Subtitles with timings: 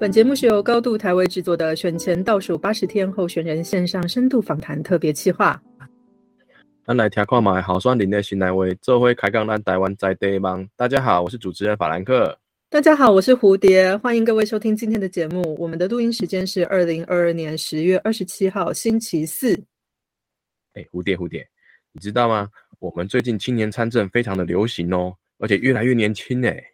[0.00, 5.62] 本节目是由高度台位制作的选前倒数八十天候选人线上深度访谈特别企划。
[6.86, 10.66] 咱来听看嘛，好酸林的新来位，这回开讲咱台湾在地忙。
[10.74, 12.34] 大家好，我是主持人法兰克。
[12.70, 15.54] 大家好，我是蝴蝶，欢迎各位收听今天的节目。
[15.60, 19.52] 我们的录音时间是二零二二年十月二十七号星期四。
[20.72, 21.46] 哎，蝴蝶蝴蝶，
[21.92, 22.48] 你知道吗？
[22.78, 26.64] 我们最近青年参政非常的流行哦，而且越来越年轻哎。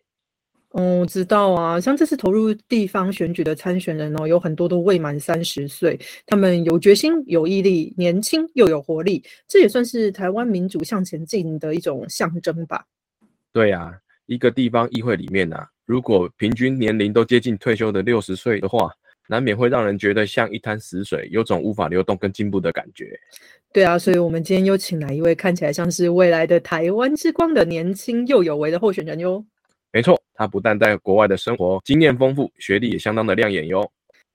[0.76, 12.84] 哦，知道啊，像这次投入地方选举的参选人哦，有很多都未满三十岁，他们有决心、有毅力，年轻又有活力，这也算是台湾民主向前进的一种象征吧。
[13.54, 13.90] 对啊，
[14.26, 18.90] 一个地方议会里面啊，如果平均年龄都接近退休的六十岁的话，
[19.30, 23.18] 难免会让人觉得像一滩死水，有种无法流动跟进步的感觉。
[23.72, 29.42] 对啊，所以我们今天又请来一位看起来像是未来的台湾之光的年轻又有为的候选人哟。
[29.96, 33.90] 没错，他不但在国外的生活经验丰富，学历也相当的亮眼哟。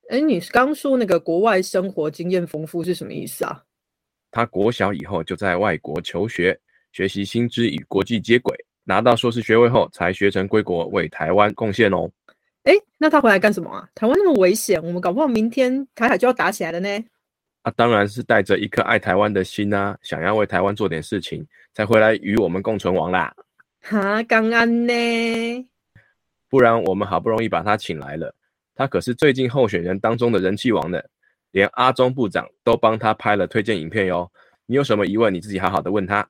[0.09, 3.61] 哎，你刚说那个国外生活经验丰富是什么意思啊？
[4.31, 6.59] 他国小以后就在外国求学，
[6.91, 12.09] 学习新知与国际接轨，拿到硕士学位后才学成归国，为台湾贡献哦。
[12.63, 13.87] 哎，那他回来干什么啊？
[13.93, 16.89] 台湾那么危险，我们搞不好明天台海就要打起来了呢。
[17.61, 23.31] 啊，当然是带着一颗爱台湾的心啊，想要为台湾做点事情，才回来与我们共存亡啦。
[23.81, 25.67] 哈，刚安呢？
[26.49, 28.33] 不然我们好不容易把他请来了，
[28.75, 31.01] 他可是最近候选人当中的人气王呢，
[31.51, 34.31] 连阿中部长都帮他拍了推荐影片哟。
[34.65, 36.27] 你有什么疑问，你自己好好的问他。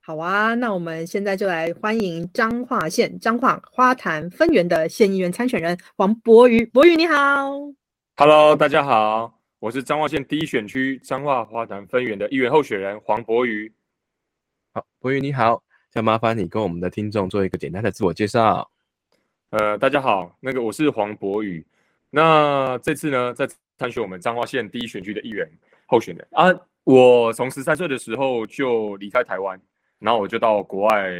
[0.00, 6.64] 好啊，那我们现在就来欢迎彰化县彰化花坛分园的县议员参选人黄博宇。
[6.64, 7.50] 博宇你好
[8.16, 13.72] ，Hello，大家好，我是彰化县第一选区彰化花坛分园的议员候选人黄博宇。
[14.72, 15.62] 好，博宇你好。
[15.96, 18.70] 要麻烦你跟我们的听众做一个简单的自我介绍。
[19.48, 21.64] 呃，大家好，那个我是黄博宇。
[22.10, 23.48] 那这次呢，在
[23.78, 25.50] 参选我们彰化县第一选区的议员
[25.86, 26.54] 候选人啊。
[26.84, 29.58] 我从十三岁的时候就离开台湾，
[29.98, 31.10] 然后我就到国外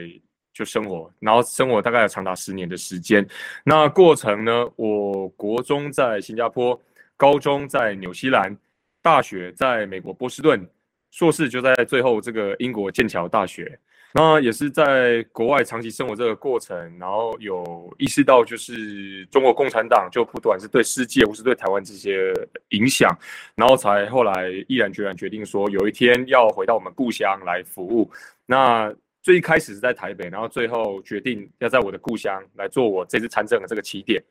[0.52, 3.26] 就生活，然后生活大概有长达十年的时间。
[3.64, 6.78] 那过程呢，我国中在新加坡，
[7.16, 8.54] 高中在纽西兰，
[9.00, 10.68] 大学在美国波士顿，
[11.10, 13.78] 硕士就在最后这个英国剑桥大学。
[14.12, 22.32] 那也是在国外长期生活这个过程，然后有意识到，就是中国共产党就不管是对世界或是对台湾这些
[22.70, 23.14] 影响，
[23.54, 28.10] 然后才后来毅然决然决定说，有一天要回到我们故乡来服务。
[28.46, 28.90] 那
[29.22, 34.22] 最一开始是在台北，然后最后决定要在我的故乡来做我这次参政的这个起点。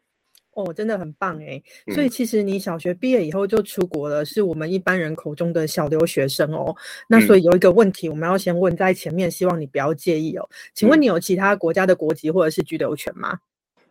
[0.55, 1.61] 哦，真的很棒哎！
[1.93, 6.75] 所以其实你小学毕业以后就出国了，是我们一般人口中的小留学生哦。
[7.07, 10.49] 那所以有一个问题，我们要先问在前面，希望你不要介意哦。
[10.73, 13.37] 请问你有其他国家的国籍或者是居留权吗？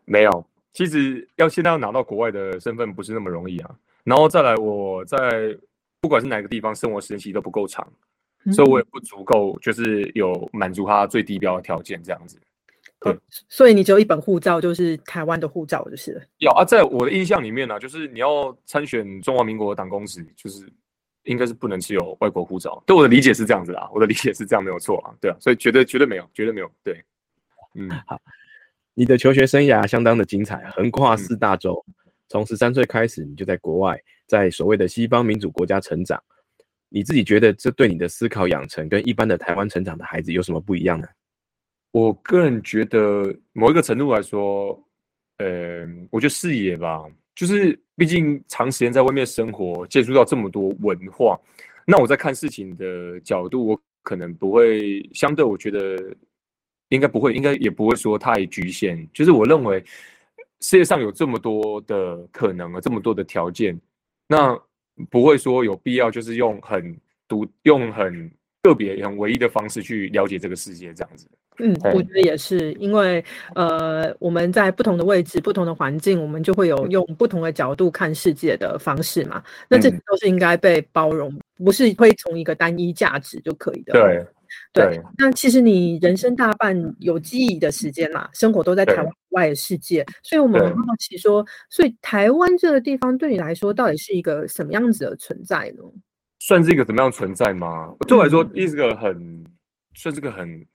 [0.07, 3.71] 没有，其实要现在要拿到国外的身份不是那么容易啊。
[4.03, 5.57] 然后再来，我在
[6.01, 7.87] 不管是哪个地方生活时间其实都不够长，
[8.53, 12.39] 所以我也不足够，就是有满足他最低标的条件这样子。
[13.01, 13.15] 对，
[13.49, 16.65] 所以你只有一本护照，就是台湾的护照，就是有啊。
[16.65, 20.67] 在我的印象里面呢，就是你要参选中华民国党公职，就是
[21.25, 22.83] 应该是不能持有外国护照。
[22.87, 25.15] 对我的理解是这样子啊，我的理解是这样，没有错啊。
[25.21, 26.71] 对啊，所以绝对绝对没有，绝对没有。
[26.83, 27.05] 对，
[27.75, 28.19] 嗯，好，
[28.95, 31.85] 你的求学生涯相当的精彩，横跨四大洲，
[32.29, 36.23] 从十三岁开始，你就在国外，在所谓的西方民主国家成长。
[36.89, 41.07] 你自己觉得这对你的思考养成跟一般的台湾成长的孩子有什么不一样呢？
[41.95, 44.77] 我个人觉得，某一个程度来说，
[45.39, 47.05] 呃，我觉得视野吧，
[47.37, 51.41] 就是毕竟长时间在外面生活，接触到这么多文化，
[51.87, 55.97] 那我在看事情的角度，我可能不会相对，我觉得
[56.89, 59.09] 应该不会，应该也不会说太局限。
[59.13, 59.79] 就是我认为
[60.63, 63.81] 世界上有这么多的可能啊，这么多的条件，
[64.27, 64.61] 那
[65.11, 66.99] 不会说有必要就是用很
[67.29, 68.29] 独、用很
[68.65, 71.29] 个别、很唯一的方式去了解这个世界这样子。
[71.59, 73.25] 嗯，我觉得也是，因为
[73.55, 79.41] 呃，我们在不同的位置、不同的环境，我们就会有用不同的角度看世界的方式嘛。
[79.69, 81.33] 那这都是应该被包容，
[81.65, 83.93] 不是会从一个单一价值就可以的。
[83.93, 84.27] 对
[84.73, 85.01] 对。
[85.17, 95.85] 那其实你人生大半有记忆的时间嘛，生活都在台湾外的世界，所以我们很好奇说，所以台湾这个地方对你来说，到底是一个什么样子的存在呢？
[96.41, 97.95] 算是一个怎么样存在吗？
[98.09, 99.45] 对我来说，是个很
[99.95, 100.67] 算是个很。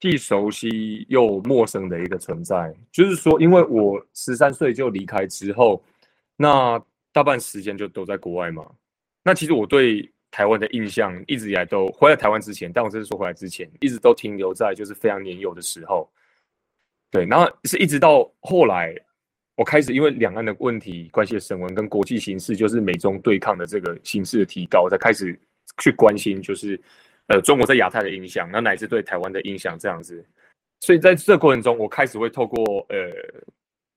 [0.00, 5.84] 既熟悉又陌生的一个存在，就是说，因为我十三岁就离开之后，
[6.36, 6.82] 那
[7.12, 8.66] 大半时间就都在国外嘛。
[9.22, 16.10] 那其实我对台湾的印象一直以来都回来台湾之前，但我这是说回来之前，一直都停留在就是非常年幼的时候。
[17.10, 18.94] 对，然后是一直到后来，
[19.56, 25.38] 我开始因为两岸的问题关系的升温，跟国际形势就是美中对抗的这个形势的提高，我才开始
[25.78, 26.80] 去关心，就是
[27.30, 30.22] 呃中国在亚太的影响，那乃至对台湾的影响这样子。
[30.80, 32.96] 所以在这过程中，我开始会透过呃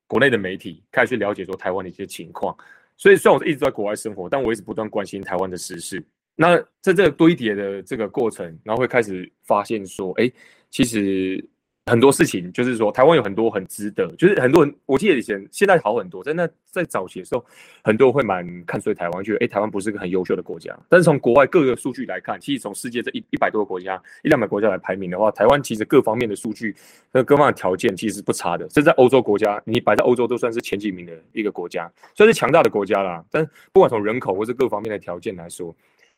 [0.07, 2.56] 国内的媒体开始去了解说台湾的一些情况。
[2.95, 6.01] 所以虽然我一直在国外生活，但我一直不断关心台湾的时事。
[6.35, 10.31] 那在这个堆叠的这个过程，然后会开始发现说，哎，
[10.69, 11.45] 其实。
[11.85, 17.44] 很多事情就是说，台湾有很多很值得，就是很多人，我记得以前现在好很多，在那在早期的时候，
[17.83, 20.74] 很多人会蛮看衰台湾，觉得哎，台湾不是个很优秀的国家。
[20.88, 26.74] 但是从国外各个数据来看，其实从世界这一一百多个国家、一两百国家来排名的话，台湾其实各方面的数据
[27.12, 28.65] 那各方面的条件其实是不差的。
[28.69, 33.21] 这在欧洲国家，你摆在欧洲都算是前几名的一个国家，算是强大的国家啦。
[33.30, 35.75] 但不管从人口或是各方面的条件来说。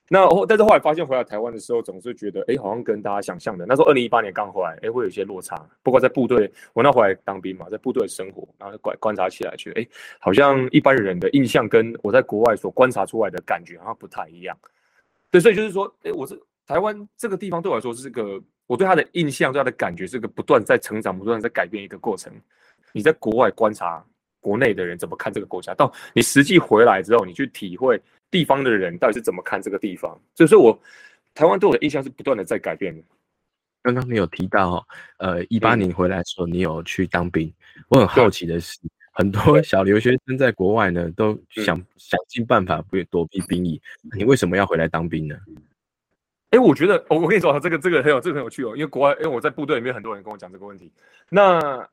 [0.08, 5.68] 那，但是后来发现回来台湾的时候，总是觉得，哎，好像跟大家想象的，那时候二零一八年刚回来，哎，会有一些落差。
[5.82, 9.88] 不过在部队，我那回来当兵嘛，在部队生活，然后观观察起来，觉得，哎，
[10.20, 14.56] 好像一般人的印象跟我在国外所观察出来的感觉好像不太一样。
[15.32, 22.32] 对，所以就是说，哎，我是台湾这个地方对我来说是个，我对他的印象、对他的感觉是个不断在成长、不断在改变一个过程。
[22.94, 24.06] 你在国外观察
[24.40, 28.00] 国内的人怎么看这个国家，到你实际回来之后，你去体会。
[28.36, 30.20] 地方的人到底是怎么看这个地方？
[30.36, 30.78] 所以说我
[31.34, 33.02] 台湾对我的印象是不断的在改变的。
[33.82, 34.86] 刚刚你有提到，
[35.20, 37.50] 呃，一八年回来的时候，你有去当兵。
[37.88, 38.78] 我很好奇的是，
[39.14, 43.82] 很多小留学生在国外呢，都想想尽办法不躲避兵役。
[44.18, 45.38] 你为什么要回来当兵呢？
[46.50, 48.76] 哎，我觉得我我跟你说，这个这个很有这个很有趣哦。
[48.76, 50.92] 因为国外，因为我在部队里面，很多人跟我讲这个问题。
[51.30, 51.88] 那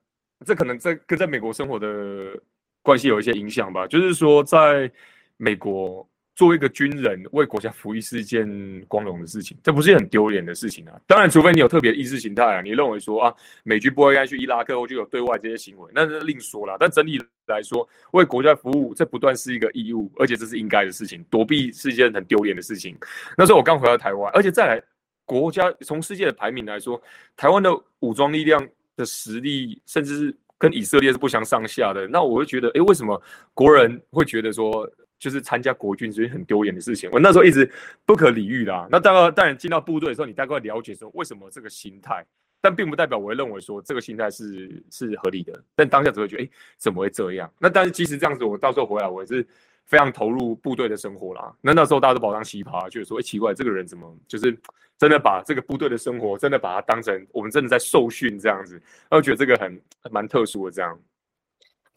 [0.44, 2.36] 这可能在跟在美国生活的
[2.82, 3.86] 关系有一些影响吧。
[3.86, 4.90] 就是说，在
[5.36, 6.04] 美国。
[6.34, 8.48] 作为一个军人为国家服役是一件
[8.88, 10.98] 光荣的事情，这不是很丢脸的事情啊。
[11.06, 13.34] 当然，除非你有特别意识形态啊，你认为说啊，
[13.64, 16.76] 美军不应该去伊拉克或就有对外这些行为，那那另说了。
[16.80, 21.22] 但整体来说，为国家服务这不断是一个义务，而且这是应该的事情。
[21.28, 22.96] 躲避是一件很丢脸的事情。
[23.36, 24.82] 那时候我刚回到台湾，而且再来
[25.26, 27.00] 国家从世界的排名来说，
[27.36, 27.70] 台湾的
[28.00, 32.08] 武装力量的实力，甚至是跟以色列是不相上下的。
[32.08, 33.20] 那我会觉得，哎，为什么
[33.52, 34.90] 国人会觉得说？
[35.22, 37.70] 就是参加国军是很丢脸的事情，我那时候一直
[38.04, 38.88] 不可理喻啦。
[38.90, 42.26] 那当然，当然进到部队的时候，你大概了解说为什么这个心态，
[42.60, 45.62] 但并不代表我会认为说这个心态是是合理的。
[45.76, 47.48] 但当下只会觉得，哎，怎么会这样？
[47.60, 49.46] 那但是即使这样子，我到时候回来，我也是
[49.86, 51.54] 非常投入部队的生活啦。
[51.60, 54.58] 那那时候大家都把我当奇葩，就是说，哎，奇怪，这个人怎么就是
[54.98, 58.74] 真的把这个部队的生活，真的把它当成我们真的在受训这样子？
[59.08, 59.80] 然后觉得这个很
[60.10, 60.98] 蛮特殊的这样。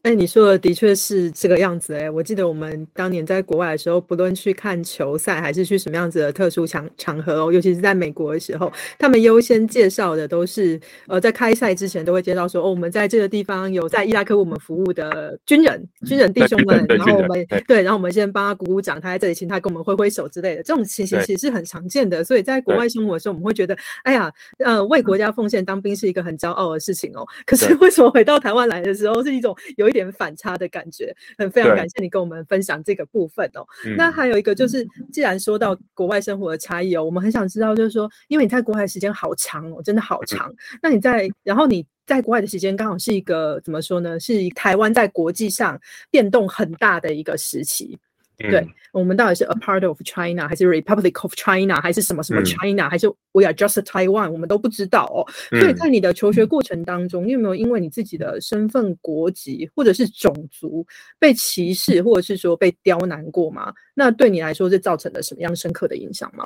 [0.06, 2.08] 哎，你说的的确是这个样子哎。
[2.08, 20.62] 我记得我们当年在国外的时候，不论去看球赛还是去什么样子的特殊场场合哦，尤其是在美国的时候，他们优先介绍的都是呃，在开赛之前都会介绍说，哦，我们在这个地方有在伊拉克我们服务的军人、军人弟兄们，然后我们对，然后我们先帮他鼓鼓掌，他在这里，请他跟我们挥挥手之类的。
[20.62, 27.26] 这种情形其实是很常见的，所以在国外生活的时候，我们会觉得，哎呀，呃，为国家奉献当兵是一个很骄傲的事情哦。
[27.48, 33.66] 可是为什么回到台湾来的时候，是一种有一点反差的感觉，很非常感谢你跟我们分享这个部分哦。
[33.98, 40.54] 那还有一个就是，既然说到国外生活的差异哦，我们很想知道，就是说，因为你在国外时间好长哦，真的好长。
[40.84, 44.20] 那你在，然后你在国外的时间刚好是一个怎么说呢？
[44.20, 45.80] 是台湾在国际上
[46.12, 47.98] 变动很大的一个时期。
[48.38, 54.32] 对我们到底是 a part of China 还是 Republic of China 还是什么什么 China 还是 We are just Taiwan
[54.32, 55.24] 我们都不知道哦。
[55.58, 60.86] 所以在你的求学过程当中，你有没有因为你自己的身份、国籍或者是种族
[61.20, 63.74] 被歧视，或者是说被刁难过吗？
[63.94, 66.46] 那对你来说是造成了什么样深刻的影响吗？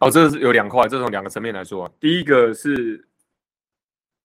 [0.00, 1.88] 哦，这是有两块，这从两个层面来说。
[2.00, 3.06] 第一个是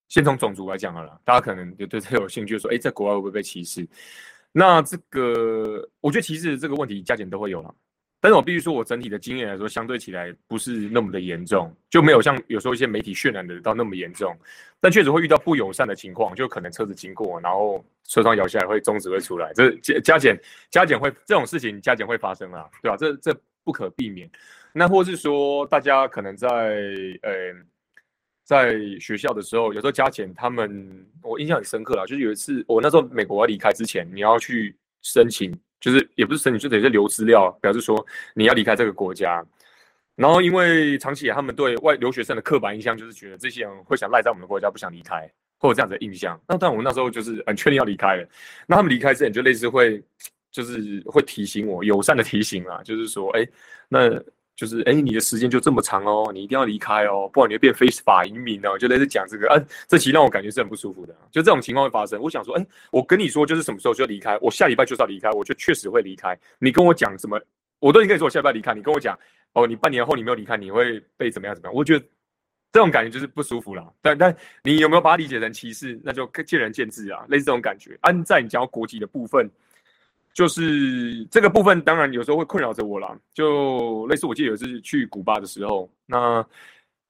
[0.07, 3.87] 先从种族来讲好了，大家可能就对这有兴趣，说哎，在国外会不会被歧视？
[4.51, 7.73] 那这个，我觉得其实这个问题加减都会有了，
[8.19, 14.35] 但是我必须说，我整体的经验来说，相对起来不是那么的严重，就没有像有时候一些媒体渲染的到那么严重，
[14.79, 22.97] 但确实会遇到不友善的情况，就可能车子经过，然后车窗摇下来会中指会出来，这加加减加减会这种事情加减会发生啊，对吧？
[22.97, 24.27] 这这不可避免。
[24.73, 26.47] 那或是说，大家可能在
[27.21, 27.53] 呃。
[28.47, 32.05] 在学校的时候，有时候加减，他们我印象很深刻啦。
[32.05, 39.45] 就是有一次，我那时候美国要离开之前，你要去申请，就是也不是申请，就等于是留资料，表示说你要离开这个国家。
[40.15, 46.39] 然后因为长期以来他们对外留学生的刻板印象，就是觉得这些人会想赖在我们的国家，不想离开，或者这样的印象。
[46.47, 48.25] 那但我那时候就是很确定要离开了。
[48.65, 50.01] 那他们离开之前就类似会，
[50.51, 53.45] 就是会提醒我，友善的提醒啊，就是说，哎，
[53.89, 54.09] 那
[54.57, 59.55] 就是哎，你的时间就这么长哦，你一定要离开哦，不然你会变非法移民哦，就类似讲这个啊，
[59.87, 61.15] 这其实让我感觉是很不舒服的。
[61.31, 66.35] 就这种情况会发生，我想说，哎，我跟你说就是什么时候就要离开，我下礼拜就是要离开，我就确实会离开。
[66.57, 67.39] 你跟我讲什么，
[67.77, 69.15] 我都已经跟你说我下礼拜离开，你跟我讲
[69.53, 71.75] 哦，你半年后你没有离开，你会被怎么样怎么样？
[71.75, 72.03] 我觉得
[72.71, 73.93] 这种感觉就是不舒服了。
[74.01, 77.23] 但但你有没有把它理解成歧视，那就见仁见智啊。
[77.29, 79.47] 类似这种感觉，安在你讲国籍的部分。
[80.37, 83.17] 就是这个部分，当然有时候会困扰着我啦。
[83.33, 86.45] 就类似我记得有一次去古巴的时候，那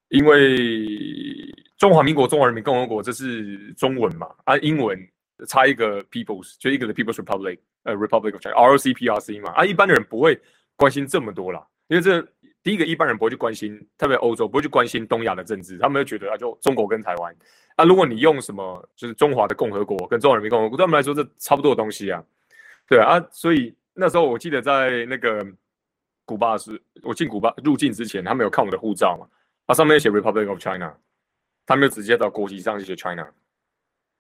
[0.07, 4.97] 因为中华民国、中华人民共和国这是中文嘛，啊，英文
[5.45, 10.39] 差一个 People's，就一个的 People's Republic，呃，Republic of China，ROC，PRC 嘛，啊，一般的人不会
[10.77, 12.25] 关心这么多啦，因为这
[12.63, 17.35] 第一个一般人不会去关心，特别欧洲不会去关心东亚的政治，他们就觉得啊，就中国跟台湾，
[17.75, 22.23] 啊，如果你用什么就是中华的共和国跟中华人民共和国，对他们来说这差不多的东西啊。
[22.87, 25.45] 对啊，所以那时候我记得在那个
[26.23, 29.27] 古巴时，我进古巴入境之前，他们有看我的护照嘛，
[29.65, 30.93] 它上面写 Republic of China，
[31.65, 33.27] 他们就直接到国旗上就写 China，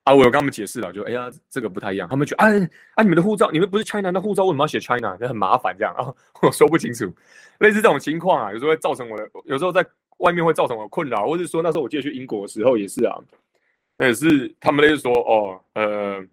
[0.03, 2.49] 啊，我有跟他们解释了，就哎呀，这个不太一样，他们觉得啊
[2.95, 5.17] 啊，你们的护照，你们不是 China，那护照为什么要写 China？
[5.19, 7.05] 那很麻烦这样啊， 我说不清楚，
[7.59, 9.85] 类似这种情况啊，有时候会造成我的，有时候在
[10.17, 13.15] 外面会造成我困扰，或者说那时候我记得去英国的时候也是啊，
[13.99, 16.25] 也是他们类似说哦，呃，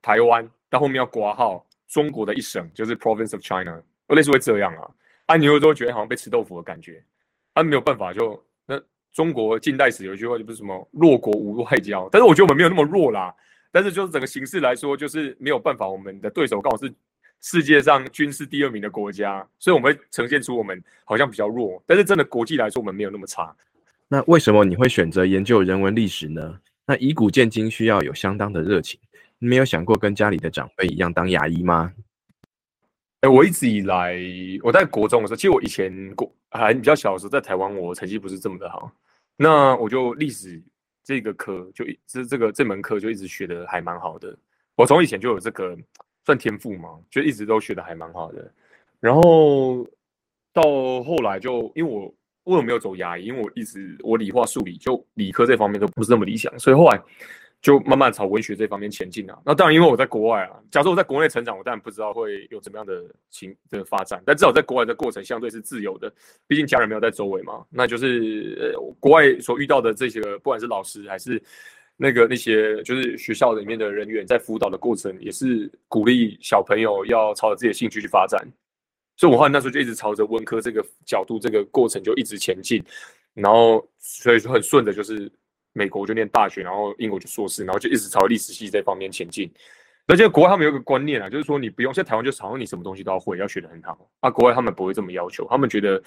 [0.00, 1.66] 台湾到后面要挂号。
[1.90, 4.88] 中国的一省就是 Province of China，类似会这样啊，
[5.26, 7.02] 啊，你有时候觉得好像被吃豆腐的感觉，
[7.54, 8.80] 啊，没有办法，就那
[9.12, 13.34] 中国近代史有一句话就不是什么弱国无外交，但是我觉得我们没有那么弱啦，
[13.72, 16.92] 但是就是整个形势来说，就是没有办法，我们的对手刚好是
[17.40, 23.54] 世界上军事第二名的国家，所以我们会呈现出我们好像比较弱，但是真的国际来说，我们没有那么差。
[24.06, 26.60] 那为什么你会选择研究人文历史呢？
[26.86, 28.98] 那以古鉴今需要有相当的热情。
[29.42, 31.92] 你没有想过跟家里的长辈一样当牙医吗？
[33.22, 34.18] 哎，我一直以来
[34.62, 38.92] 我在国中的时候，其实我以前国还比较小的时候，在台湾我成绩不是这么的好，
[39.36, 40.62] 那我就历史
[41.02, 44.36] 这个科就这这个这门课就一直学的还蛮好的。
[44.76, 45.74] 我从以前就有这个
[46.26, 48.52] 算天赋嘛，就一直都学的还蛮好的。
[49.00, 49.86] 然后
[50.52, 50.62] 到
[51.02, 53.24] 后来就因为我为什么没有走牙医？
[53.24, 57.00] 因为我一直我理化数理就理科这方面都不是那么理想，所以后来。
[57.62, 59.38] 就慢慢朝文学这方面前进啊。
[59.44, 60.58] 那当然，因为我在国外啊。
[60.70, 64.22] 假设我在国内成长，我当然不知道会有怎么样的情的发展。
[64.24, 66.10] 但至少在国外的过程相对是自由的，
[66.46, 67.62] 毕竟家人没有在周围嘛。
[67.68, 71.42] 那就是呃，国外所遇到的这些，不管是老师还是
[71.98, 78.42] 那个那些，就是学校里面的人员，在辅导的过程，也是鼓励小朋友要朝着自己的兴趣去发展。
[79.18, 82.82] 所以，我后来那时候就一直朝着文科这个角度，这个过程就一直前进。
[83.34, 85.30] 然后，所以说很顺的，就是。
[85.72, 89.50] 美国就念大学，然后英国就硕士，然后就一直朝历史系这方面前进。
[90.06, 94.10] 而且国外他们有个观念啊，就是说你不用像台湾，就是好像你什么东西都要会，要学得很好。
[94.20, 96.02] 啊，国外他们不会这么要求，他们觉得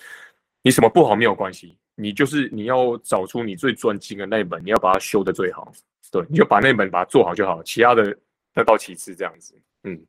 [0.61, 5.71] 你什么不好没有关系，你就是你要找出你最专精的那一本，你要把它修得最好。
[6.11, 8.17] 对，你就把那本把它做好就好，其他的
[8.53, 9.55] 再到其次这样子。
[9.83, 9.99] 嗯。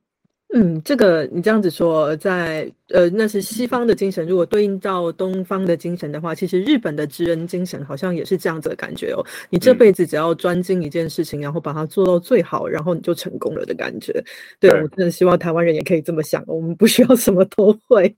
[0.56, 4.24] 嗯，这个你这样子说，在呃，那是西方的精神。
[4.24, 9.26] 如果对应到东方的精神的话，其实日本的知恩精神好像也是这样子的感觉哦。
[9.50, 14.12] 你这辈子只要专精一件事情，然后把它做到最好，然后你就成功了的感觉。
[14.60, 18.14] 对我真的希望台湾人也可以这么想，我们不需要什么都会。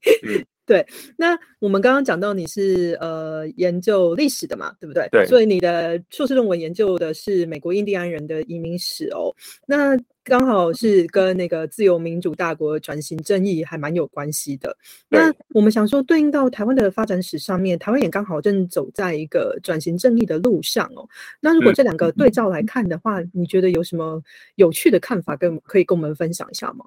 [0.66, 0.84] 对，
[1.16, 5.08] 那我们刚刚讲到你是呃研究历史的嘛，对不对？
[5.12, 5.24] 对。
[5.26, 9.32] 所以你的硕士论文研究的是美国印第安人的移民史哦。
[9.66, 14.76] 那刚好是跟那个自由民主大国转型正义还蛮有关系的。
[15.08, 21.08] 那我们想说，对应到台湾的发展史上面，台湾也刚好正走在一个转型正义的路上哦。
[21.40, 24.20] 那如果这两个对照来看的话，你觉得有什么
[24.56, 26.86] 有趣的看法，跟可以跟我们分享一下吗？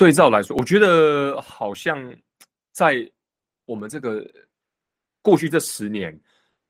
[0.00, 2.10] 对照来说，我觉得好像
[2.72, 3.06] 在
[3.66, 4.26] 我们这个
[5.20, 6.18] 过去这十年，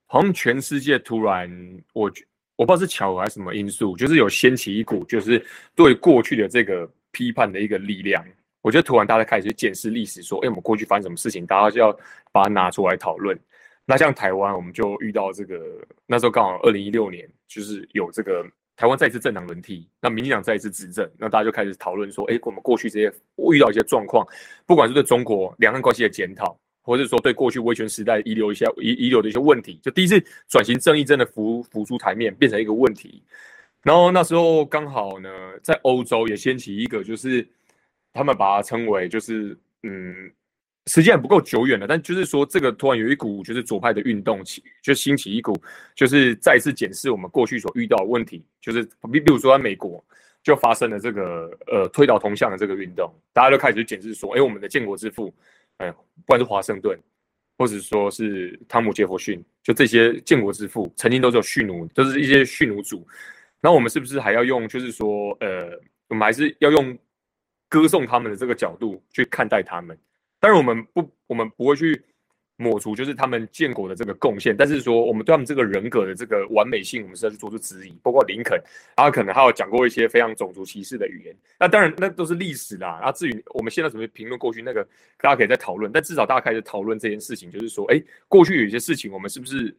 [0.07, 1.49] 好像全世界突然，
[1.93, 2.11] 我
[2.57, 5.47] 我不知道是巧合还是什么因素，就是有掀起一股就是
[5.77, 8.27] 对过去的这个批判的一个力量。
[8.63, 11.97] 我觉得突然大家开始去检视历史，说，哎，我们过去发生什么事情，大家就要
[12.33, 13.39] 把它拿出来讨论。
[13.85, 15.57] 那像台湾，我们就遇到这个，
[16.05, 18.45] 那时候刚好二零一六年，就是有这个。
[18.81, 23.13] 台湾再一次政党轮替，那民进党再一次执政，那大家就开始讨论说：，哎，我们过去这些
[23.53, 24.27] 遇到一些状况，
[24.65, 30.19] 不管是对中国两岸关系的检讨，或者说对过去威权时代遗留一些遗遗留的一些问题，就第一次
[30.49, 33.23] 转型正义真的浮浮出台面，变成一个问题。
[33.83, 35.29] 然后那时候刚好呢，
[35.63, 37.47] 在欧洲也掀起一个，就是
[38.15, 40.33] 他们把它称为就是嗯。
[40.91, 45.57] 时间不够久远了，但就是说，这个突然有一股就是左派的运动起，就兴起一股，
[45.95, 48.83] 就是再次检视我们过去所遇到的问题，就是
[49.13, 50.05] 比比如说在美国
[50.43, 55.33] 就发生了这个呃推倒铜像的这个运动，大家都开始检视说，哎，我们的建国之父
[55.77, 56.99] 哎，不管是华盛顿，
[57.57, 63.07] 或者说是汤姆·杰弗逊，就这些建国之父，曾经都是有蓄奴，都是一些蓄奴主。
[63.61, 65.71] 那我们是不是还要用，就是说，呃，
[66.09, 66.99] 我们还是要用
[67.69, 69.97] 歌颂他们的这个角度去看待他们？
[70.41, 72.03] 当然，我们不，我们不会去。
[72.63, 77.99] 抹除就是他们建国的这个贡献，但是说我们对他们这个人格的这个完美性，我们是要去做出质疑。
[78.03, 78.63] 包括林肯，
[78.97, 81.35] 他可能还有讲过一些非常种族歧视的语言。
[81.59, 83.01] 那当然，那都是历史啦。
[83.03, 84.87] 啊，至于我们现在怎么评论过去那个，
[85.23, 85.91] 大家可以再讨论。
[85.91, 89.75] 但至少大家开始讨论这件事情，就是说，哎，过去有一些事情，我们是不是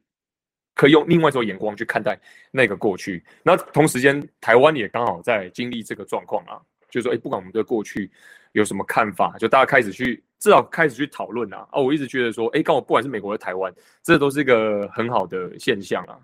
[0.74, 3.24] 可以用另外一种眼光去看待那个过去？
[3.44, 8.10] 那同时间，台湾也刚好在经历这个状况啊，就是说，哎，不管我们对过去
[8.54, 10.24] 有什么看法，就大家开始去。
[10.42, 11.68] 至少开始去讨论啊！
[11.72, 13.72] 哦，我一直觉得说，哎，刚好不管是美国和台湾，
[14.02, 16.18] 这都是一个很好的现象啊。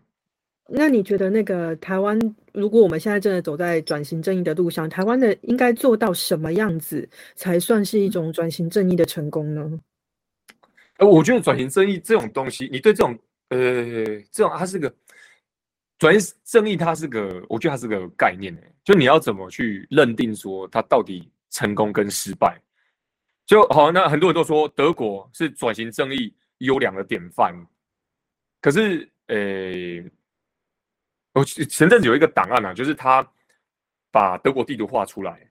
[0.68, 2.20] 那你觉得那个台湾，
[2.52, 9.80] 如果我们现在真的走在转型正义的路上，台湾的应该做到什么样子才算是一种转型正义的成功呢？
[10.98, 13.16] 呃，我觉得转型正义这种东西，你对这种
[13.50, 14.92] 呃，这种它是个
[16.00, 22.60] 转型正义，它是个，我觉得它是个概念诶，就你要怎么去认定说它到底成功跟失败？
[23.48, 27.56] 就好，那很多人都说德国是转型正义优良的典范。
[28.60, 29.38] 可是，呃，
[31.34, 33.26] 我前阵子有一个档案啊，就是他
[34.12, 35.50] 把德国地图画出来，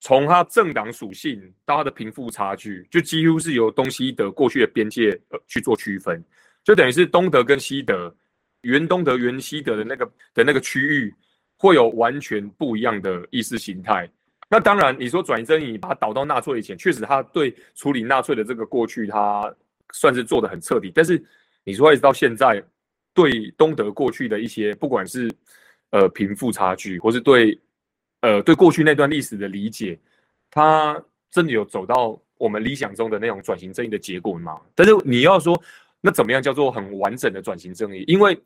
[0.00, 6.24] 从他政党属性到他的贫富差距，就几乎是由东西德过去的边界呃去做区分，
[6.64, 8.16] 就等于是东德跟西德，
[8.62, 11.14] 原东德原西德的那个的那个区域，
[11.58, 14.10] 会有完全不一样的意识形态。
[14.48, 19.52] 那当然，你说转移正义，把它导到纳粹以前，确实他对处理纳粹的这个过去，他
[19.92, 20.92] 算是做的很彻底。
[20.94, 21.20] 但是
[21.64, 22.62] 你说一直到现在，
[23.12, 25.28] 对东德过去的一些，不管是
[25.90, 27.60] 呃贫富差距，或是对
[28.20, 29.98] 呃对过去那段历史的理解，
[30.48, 34.60] 他真的有走到我们理想中的那种转型正义的结果吗？
[34.76, 35.60] 但是你要说，
[36.00, 38.04] 那怎么样叫做很完整的转型正义？
[38.06, 38.40] 因为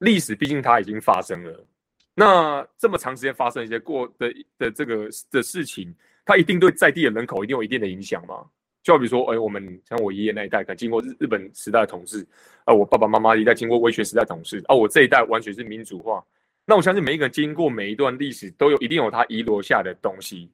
[0.00, 1.64] 历史毕竟它已经发生了。
[2.14, 5.94] 那这么长时间发生一些过的的这个的事情，
[6.24, 8.44] 它一定对在地的人口一定有一定的影响吗？
[8.82, 12.26] 就好比说，哎，我们像我爷爷那一代，可能经过日日本时代统治，
[12.64, 16.24] 啊，我爸爸妈妈一代经过威权时代统治，啊，我这一代完全是民主化。
[16.64, 20.50] 那我相信每一个人经过每一段历史，都有一定有他遗留下的东西。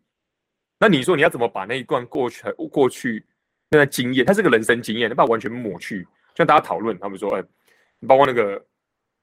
[0.78, 3.24] 那你说你要怎么把那一段过去过去
[3.70, 6.06] 那段经验，它是个人生经验，你把它完全抹去？
[6.34, 7.42] 像大家讨论，他们说，哎，
[8.08, 8.62] 包括那个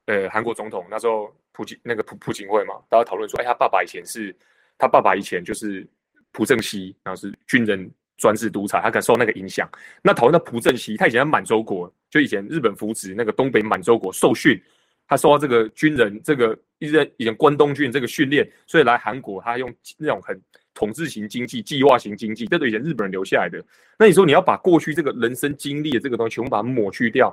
[0.05, 1.33] 呃韩国总统那时候。
[1.55, 4.35] 普京那个普普京会嘛，大家讨论说，哎，他爸爸以前是，
[4.75, 5.87] 他爸爸以前就是
[6.31, 7.87] 朴正熙，然后是军人
[8.17, 9.69] 专制独裁，他可能受那个影响。
[10.01, 14.59] 那讨论到朴正熙，他以前在满洲国，就以前日本扶植那个东北满洲国受训，
[15.07, 20.41] 他受到这个军人这个一直以前关东军这个训练，所以来韩国，他用那种很
[20.73, 23.63] 统治型经济、计划型经济，这都以前日本人留下来的。
[23.99, 27.31] 那你说你要把过去这个人生经历的这个东西全部把它抹去掉，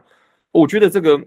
[0.52, 1.18] 我觉得这个。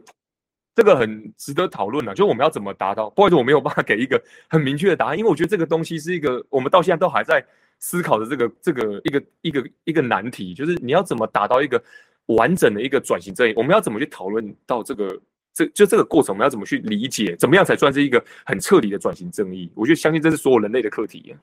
[0.76, 3.10] 这个很值得讨论呢，就我们要怎么达到？
[3.12, 7.46] 不好意思，我没有办法给一个很明确的答案，因为我觉得这个东西是一个我们到现在都还在
[7.78, 11.84] 思考的这个这个一个一个一个难题，就是你要怎么达到一个
[12.26, 13.54] 完整的一个转型正义？
[13.56, 15.22] 我们要怎么去讨论到这个
[15.54, 16.34] 这就这个过程？
[16.34, 17.36] 我们要怎么去理解？
[17.36, 19.72] 怎么样才算是一个很彻底的转型正义？
[19.76, 21.36] 我觉得相信这是所有人类的课题。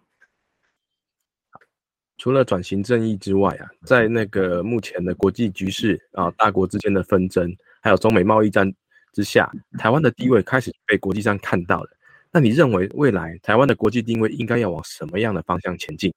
[2.18, 8.70] 除了转型正义之外啊，在那个目前的国际局势啊，大国之间的纷争，还有中美贸易战。
[9.12, 11.90] 之下，台湾的地位开始被国际上看到了。
[12.32, 16.12] 那你认为未来台湾的国际定位应该要往什么样的方向前进？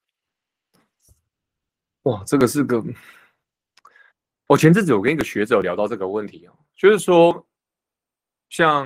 [2.03, 2.83] 哇，这个是个……
[4.45, 7.47] 我前阵子有跟一个学者聊到这个问题哦，就是说，
[8.49, 8.85] 像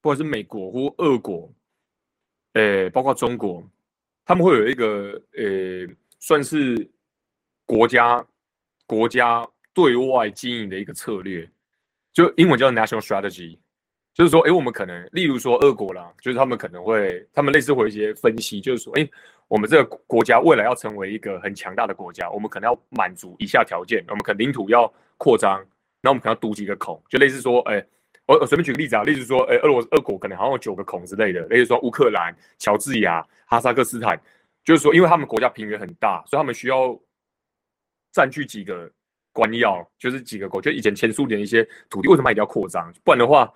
[0.00, 1.52] 不管是美国或俄国，
[2.54, 3.62] 呃，包括中国，
[4.24, 6.90] 他们会有一个呃，算是
[7.64, 8.26] 国家
[8.86, 11.48] 国家对外经营的一个策略。
[12.14, 13.58] 就英文叫 national strategy，
[14.14, 19.06] 就是说，哎，我们可能，例如说，俄国啦，就是他们可能会，他们类似会一些分析，就是说，哎，
[19.48, 25.60] 我们这个国家未来要成为一个很强大的国家，我们可能要满足以下条件，我们可能领土要扩张，
[26.00, 27.84] 那我们可能要堵几个孔，就类似说，哎，
[28.26, 34.16] 我我随便举个例子啊，例如说，哎，俄罗俄国可能好像有九个孔之类的，例如说乌克兰、乔治亚、哈萨克斯坦，
[34.62, 36.96] 就是说，因为他们国家平原很大，所以他们需要
[38.12, 38.88] 占据几个。
[39.34, 42.90] 官要就是几个国，就以前前苏联一些土地，为什么一定要扩张？
[43.02, 43.52] 不然的话，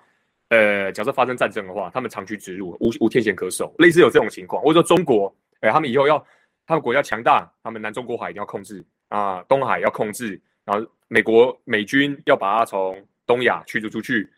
[0.49, 4.61] 呃，假设发生战争的话，他们长驱直入，无无天险可守，类似有这种情况。
[4.63, 6.19] 或者说中国，哎，他们以后要
[6.67, 14.29] 他们国家强大，他们南中国海一定要控制啊，东海要控制，然后美国美军要把它从东亚驱逐出去，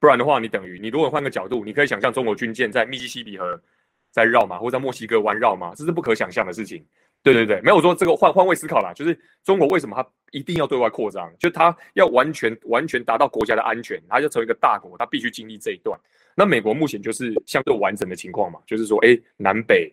[0.00, 3.60] 不然的话，你等于你如果换个角度，你可以想象中国军舰在密西西比河
[4.10, 6.84] 在绕嘛，或者在墨西哥湾绕嘛，这是不可想象的事情。
[7.22, 11.30] 对对对，没有说这个换换位思考啦，就是中国为什么它一定要对外扩张？
[11.38, 15.98] 就它要完全完全达到国家的安全，它就成为一个大国，它必须经历这一段。
[16.34, 19.92] 那美国目前就是相对完整的情况嘛，就是说，哎，南北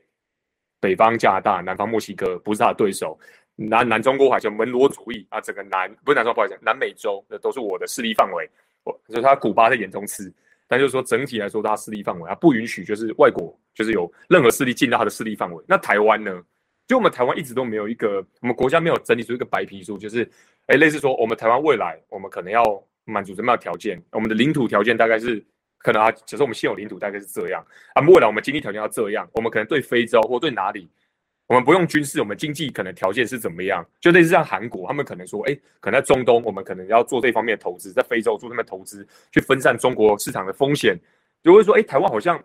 [0.79, 3.19] 北方加拿大，南方墨西哥不是他的对手，
[3.55, 8.49] 南南中国海叫门罗主义啊，整个南不是南中不好意思，南美洲的都是我的势力范围，
[8.85, 10.31] 我所以他古巴在眼中吃，
[10.65, 15.61] 但就是说整体来说，他势力范围，他不允许就是外国就是有任何势力进到他的势力范围。
[15.67, 16.41] 那台湾呢？
[16.87, 20.27] 就我们台湾一直都没有一个，我们国家没有整理出一个白皮书，就是，
[20.67, 22.63] 哎，类似说我们台湾未来，我们可能要
[23.03, 24.01] 满足什么样的条件？
[24.11, 25.43] 我们的领土条件大概是，
[25.79, 27.61] 可能啊，假设我们现有领土大概是这样，
[27.93, 30.89] 啊，未来我们经济条件要这样，我们可能对非洲或对哪里，
[31.47, 33.85] 我们不用军事，我们经济可能条件是怎么样？
[33.99, 40.97] 就类似像韩国，他们可能说，哎，可能在中东，我们可能要做这方面的投资，在非洲做那边投资，去分散中国市场的风险，
[41.43, 42.41] 就会说，哎，台湾好像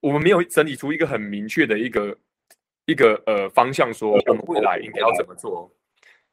[0.00, 2.18] 我们没有整理出一个很明确的一个。
[2.88, 5.70] 一个呃方向，说我们未来应该要怎么做？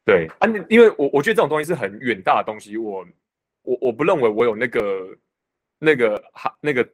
[0.06, 3.06] 对啊，因为我我觉得这种东西是很远大的东西，我
[3.62, 5.18] 我我不认为我有那个
[5.78, 6.88] 那个哈那个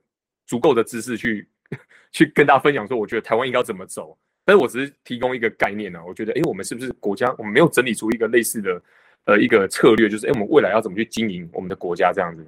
[0.46, 1.46] 足够的知识去
[2.10, 4.18] 去跟大家分享说，我觉得台湾应该要怎么走。
[4.44, 8.82] 但是我只是提供一个概念呢，我觉得哎，我们是不是国家，我们没有整理出一个类似的
[9.26, 12.44] 呃一个策略，就是哎，我们未来要怎么去经营我们的国家这样子？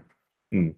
[0.50, 0.74] 嗯，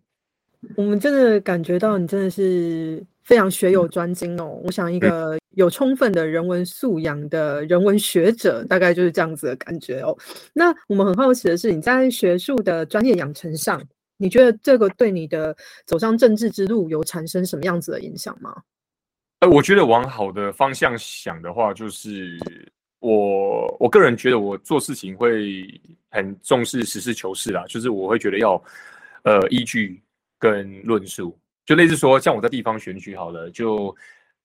[0.76, 4.60] 我们真的感觉到你真的是非常学有专精哦。
[4.62, 5.38] 我想一个。
[5.56, 10.14] 有充分的人文素养的人文学者，大概就是这样子的感觉哦。
[10.52, 13.82] 那我们很好奇的是，你在学术的专业养成上，
[14.18, 18.54] 你觉得这个对你的走上政治之路有产生什么样子的影响吗？
[19.40, 22.38] 呃，我觉得往好的方向想的话，就是
[22.98, 28.62] 我我个人觉得我做事情会很重视实事求是啦，就是我会觉得要
[29.22, 30.02] 呃依据
[30.38, 33.96] 跟论述，就类似说像我在地方选举好了就。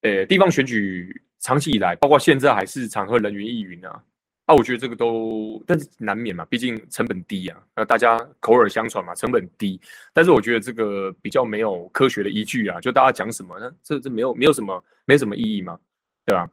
[0.02, 4.02] 呃，地方选举长期以来，包括现在还是常和人云亦云啊。
[4.46, 7.62] 啊，我觉得这个都，但是难免嘛，毕竟成本低啊。
[7.76, 9.80] 那大家口耳相传嘛，成本低。
[10.12, 13.72] 但是我觉得这个比较没有科学的依据啊，就大家讲什么呢？
[13.84, 15.78] 这这没有没有什么没什么意义嘛，
[16.26, 16.50] 对吧？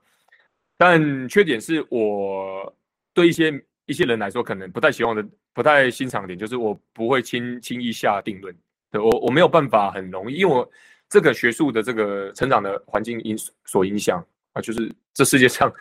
[0.78, 2.72] 但缺点是我
[3.12, 8.56] 对一些一些人来说，可能不太希望的、不太欣赏点，就是我不会轻轻易下定论。
[8.92, 10.72] 对我我没有办法很容易，因为我。
[11.10, 15.74] 这个学术的这个成长的环境因所影响啊，就是这世界上，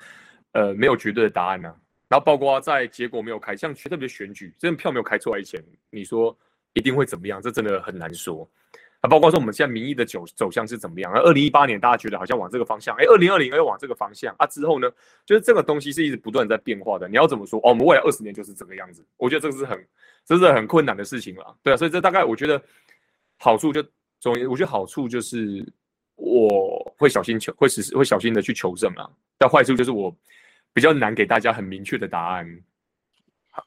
[0.52, 1.72] 呃，没有绝对的答案呐。
[2.08, 6.34] 然后包括在结果没有开，像特别选举，这票没有开出来以前，你说
[6.72, 7.42] 一定会怎么样？
[7.42, 8.48] 这真的很难说。
[9.00, 11.12] 啊，包括说我们现在民意的走走向是怎么样？
[11.12, 14.46] 啊二零一八年大家觉得好像往这个方向，哎，二零二零又往这个方向啊。
[14.46, 14.90] 之后呢，
[15.26, 17.06] 就是这个东西是一直不断在变化的。
[17.06, 17.58] 你要怎么说？
[17.60, 19.04] 哦，我们未来二十年就是这个样子。
[19.18, 19.86] 我觉得这个是很，
[20.24, 21.54] 这是很困难的事情了。
[21.62, 22.60] 对啊，所以这大概我觉得
[23.38, 23.84] 好处就。
[24.20, 25.64] 总我觉得好处就是
[26.16, 29.08] 我会小心求，会实会小心的去求证啊。
[29.38, 30.14] 但坏处就是我
[30.72, 32.62] 比较难给大家很明确的答案。
[33.50, 33.64] 好，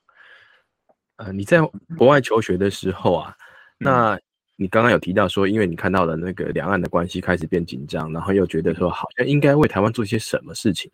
[1.16, 1.62] 呃，你在
[1.98, 3.36] 国外求学的时候啊，
[3.78, 4.20] 那
[4.58, 10.92] 你刚刚有提到说，因为你看到了那个两岸的关系开始变紧张，然后又觉得说好像应该为台湾做些什么事情。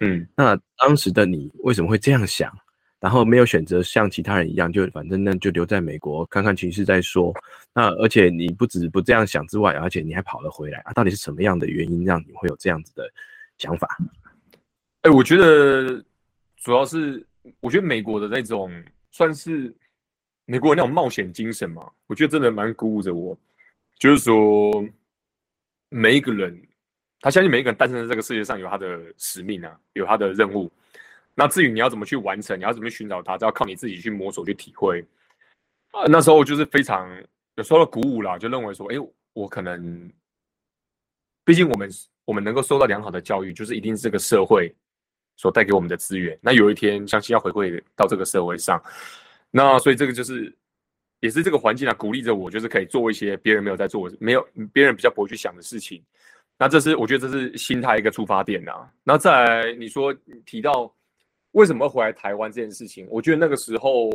[0.00, 2.56] 嗯，那当时的你为什么会这样想？
[3.00, 7.34] 然后没有选择像其他人一样，就反正那就留在美国看看情势再说。
[7.72, 10.92] 那而且你不止不这样想之外，而且你还跑了回来啊！
[10.92, 13.10] 到底是什么样的原因让你会有这样子的
[13.56, 13.96] 想法？
[15.02, 16.04] 哎，我觉得
[16.58, 17.26] 主要是
[17.60, 18.70] 我觉得美国的那种
[19.10, 19.74] 算是
[20.44, 23.34] 美国那种冒险精神嘛，我觉得真的蛮鼓舞着我。
[23.98, 24.84] 就是说，
[25.88, 26.60] 每一个人
[27.20, 30.70] 他相信每一个人诞生在这个世界上有他的使命啊，有他的任务。
[31.40, 35.02] 那至于你要怎么去完成，你要怎么去寻找它，就要靠你自己去摸索去体会。
[35.90, 37.08] 啊，那时候就是非常
[37.54, 38.96] 有受到鼓舞啦，就认为说，哎，
[39.32, 40.12] 我可能，
[41.42, 41.90] 毕竟我们
[42.26, 44.70] 我们能够受到良好的教育，就是一定是这个社会
[45.38, 46.38] 所带给我们的资源。
[46.42, 48.78] 那有一天，相信要回馈到这个社会上。
[49.50, 50.54] 那所以这个就是
[51.20, 56.04] 也是这个环境啊，鼓励着我，就是可以做一些别人没有在做、没有别人比较不会去想的事情。
[56.58, 58.86] 那这是我觉得这是心态一个出发点呐。
[59.02, 60.94] 那再来你说提到。
[61.52, 63.06] 为什么回来台湾这件事情？
[63.10, 64.08] 我觉得那个时候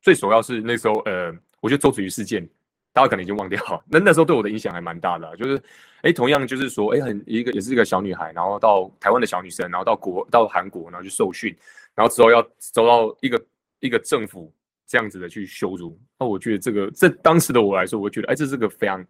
[0.00, 2.48] 最首要是那时候，呃，我觉得周子瑜事件，
[2.92, 3.84] 大家可能已经忘掉。
[3.88, 5.60] 那那时候对我的影响还蛮大的，就是，
[6.02, 11.56] 哎，同样就是说，哎，很一个也是一个小女孩，然后到台湾的小女生，然后到国到韩国，然后去受训，
[11.94, 13.46] 然后之后要走到一个
[13.80, 14.52] 一个政府
[14.86, 15.98] 这样子的去羞辱。
[16.18, 19.04] 那我觉得这个，这当时的我来说，我觉得，哎，这是个非常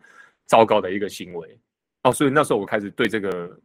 [0.46, 1.58] 糟糕的一个行为。
[2.04, 3.60] 哦，所以那时候我开始对这个。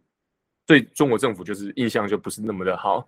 [0.70, 3.08] 对中国政府就是印象就不是那么的好，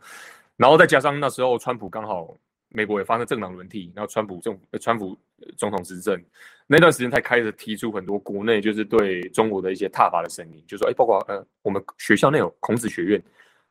[0.58, 2.36] 然后再加上那时候川普刚好
[2.70, 5.16] 美国也发生政党轮替，然后川普政府川普
[5.56, 6.20] 总统执政
[6.66, 13.24] 那段时间，才开始提出很多国内就是对中国的一些挞伐的声音，就说哎，包括呃我们学校内有孔子学院，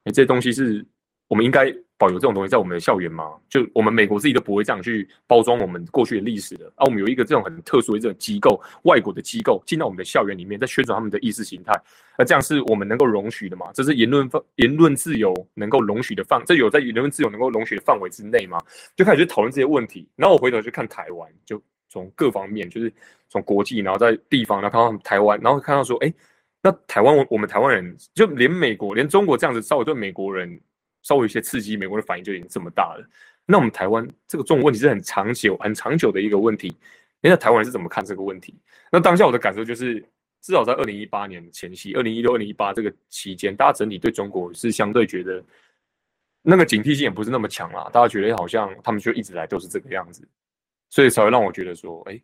[0.04, 0.86] 哎，这些东西是
[1.26, 3.34] 我们应该保留这种东西在我们的校园吗？
[3.46, 11.78] 就我们美国自己都不会这样去包装我们过去的历史的，啊，我们有一个这种很特殊的这种机构，外国的机构进到我们的校园里面，在宣传他们的意识形态，
[12.16, 13.66] 那这样是我们能够容许的吗？
[13.74, 18.58] 这是言论范言论自由能够容许的范，这有在言论自由能够容许的范围之内吗？
[18.96, 22.90] 就开始去讨论这些问题，然后我回头去看台湾，就从各方面，就是
[23.28, 26.10] 从国际，然后在地方，然后看到台湾，然后看到说，哎。
[26.62, 30.60] 那台湾，我我们台湾人就连美国，连中国这样子稍微对美国人
[31.02, 33.06] 稍微有些刺激，美国的反应就已经这么大了。
[33.46, 36.72] 那我们台湾这个中国问题是很长久、很长久的一个问题。
[37.20, 38.54] 那台湾人是怎么看这个问题？
[38.90, 40.00] 那当下我的感受就是，
[40.40, 45.42] 至少在二零一八年前夕，二零一六、二零一八这个期间，大家整体对中国是相对觉得
[46.42, 47.90] 那个警惕性也不是那么强啦。
[47.92, 50.26] 大家觉得好像他们就一直来都是这个样子，
[50.88, 52.20] 所以才会让我觉得说，哎，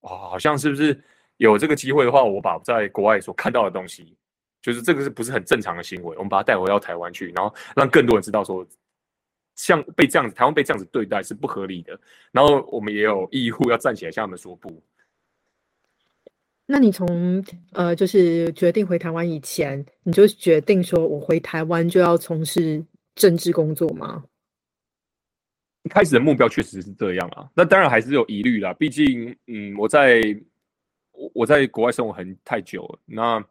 [0.00, 1.00] 啊，好像是不是？
[1.38, 4.16] 有这个机会的话，我把在国外所看到的东西，
[4.66, 6.16] 就是这个是不是很正常的行为？
[6.16, 8.66] 我们把它带回到台湾去，然后让更多人知道说，
[9.54, 11.96] 像被这样子，台湾被这样子对待是不合理的。
[12.32, 14.82] 然后我们也有义务要站起来向他们说不。
[16.66, 24.24] 那你从呃，就是决定回台湾以前，你就决定说我回台湾就要从事政治工作吗？
[25.84, 28.74] 一开始的目标确实是这样啊，那当然还是有疑虑啦。
[28.74, 30.20] 毕竟，嗯，我在。
[31.18, 33.42] 我我在国外生活很太久了，那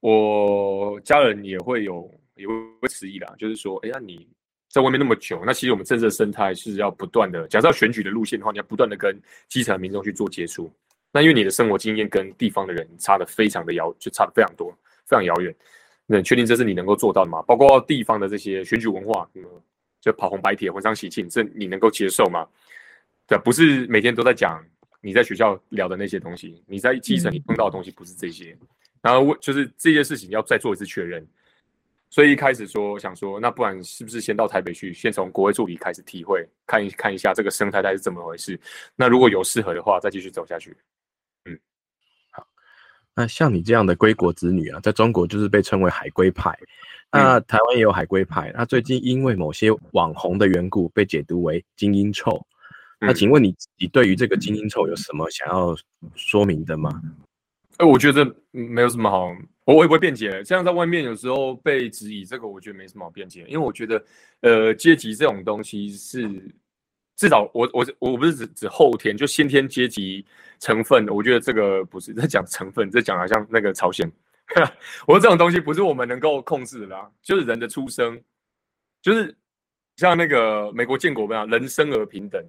[0.00, 2.54] 我家人也会有也会
[2.88, 4.28] 迟疑啦，就是说，哎呀，你
[4.68, 10.70] 在外面那么久，那其实我们政治的生态是要不断的，假设要选举的路线的话，你要不断的跟基层民众去做接触，
[11.10, 14.70] 那因为你的生活经验跟地方的人差的非常的遥，就差的非常多，
[15.06, 15.54] 非常遥远，
[16.06, 17.42] 那确定这是你能够做到的吗？
[17.42, 19.42] 包括地方的这些选举文化，嗯，
[20.00, 22.46] 就跑红白帖、婚丧喜庆，这你能够接受吗？
[23.26, 24.62] 对，不是每天都在讲。
[25.02, 28.56] 你在学校聊的那些东西，你在基层你碰到的东西不是这些，
[29.06, 31.24] 然后就是这件事情要再做一次确认，
[32.10, 38.58] 所以一开始说想说，那不然是不是先到台北去，先从国会助理开始体会，看一看一下这个生态带是怎么回事，
[38.96, 40.76] 那如果有适合的话，再继续走下去。
[41.44, 41.56] 嗯，
[42.32, 42.44] 好，
[43.14, 46.52] 那像你这样的归国子女啊，在中国就是被称为海归派，
[47.12, 52.44] 那台湾也有海归派，那最近因为某些网红的缘故，被解读为精英臭。
[52.98, 55.76] 那请问你，你对于这个精英臭有什么想要
[56.16, 57.00] 说明的吗？
[57.78, 59.26] 哎，我觉得没有什么好，
[59.64, 60.42] 我我也不会辩解。
[60.42, 63.44] 这样在外面有时候被质疑，这个我觉得没什么好辩解。
[63.48, 64.04] 因为我觉得，
[64.40, 66.28] 呃，阶级这种东西是
[67.16, 70.24] 至少我我我不是指指后天就先天阶级
[70.58, 74.10] 成分，我觉得这个不是在讲成分，在讲好像那个朝鲜，
[75.06, 78.20] 我说这种东西不是我们能够控制的啦，就是人的出生，
[79.02, 79.36] 就是
[79.96, 82.42] 像那个美国建国一样，人生而平等。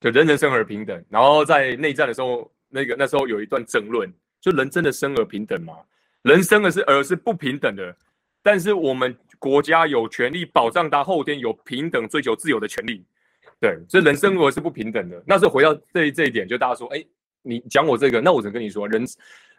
[0.00, 4.12] 就人人生而平等，然后在内战的时候，那个那时候有一段争论，
[4.44, 5.72] 就人真的生而平等吗？
[6.20, 7.96] 人生的是而是不平等的，
[8.42, 13.02] 但是我们国家有权利保障他后天有平等追求自由的权利。
[13.58, 15.22] 对，所以人生而是不平等的。
[15.26, 17.02] 那是回到这这一点，就大家说，哎，
[17.40, 19.02] 你讲我这个，那我只能跟你说，人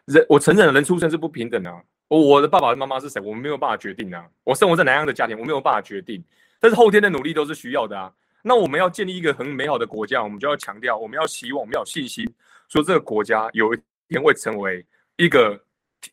[0.05, 1.73] 人我承认人出生是不平等的。
[2.07, 4.23] 我的爸爸妈妈是谁，我们没有办法决定啊。
[4.43, 6.23] 我生活在哪样的家庭，我没有办法决定，
[6.59, 8.13] 但是后天的努力都是需要的啊。
[8.43, 12.31] 那我们要建立一个很美好的国家，我们就要强调，我们要希望，我们要有信心，
[12.67, 14.85] 说这个国家有一也会成为
[15.17, 15.59] 一个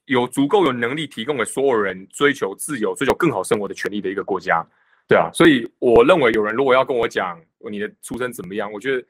[0.07, 4.67] 有足够有能力提供给所有人追求自由、追求更好生活的权利的一个国家，
[5.09, 5.31] 对啊。
[5.33, 9.05] 所以我认为，有人如果要跟我讲你的出身怎么样，我觉得。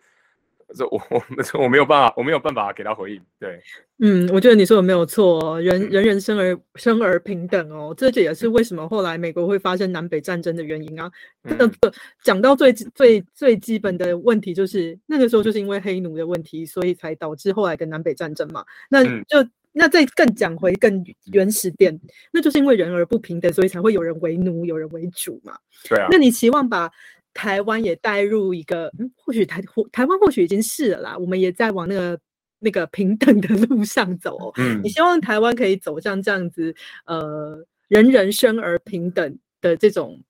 [0.76, 3.20] 这我 我我没有办法，我没有办法给他回应。
[3.38, 3.61] 对，
[3.98, 11.11] 嗯，我觉得你说的没有错，人人人生而生而平等哦，这也是为什么后来美国会发生南北战争的原因啊。
[11.48, 18.64] 这个讲到最最最基本的问题，就是那个时候就是因为黑奴的问题，所以才导致后来的南北战争嘛。
[18.88, 21.98] 那就那再更讲回更原始点，
[22.32, 25.56] 那就是因为人而不平等，所以才会有人为奴，有人为主嘛。
[25.88, 26.08] 对啊。
[26.11, 26.90] 那你期望把？
[27.35, 32.21] 台湾也带入一个，嗯，或许台或台湾或许已经是了啦，我们也在往那个
[32.59, 34.53] 那个平等的 路上走。
[34.57, 36.75] 嗯，你希望台湾可以走向这样子，
[37.07, 40.23] 呃，人人生而平等的这种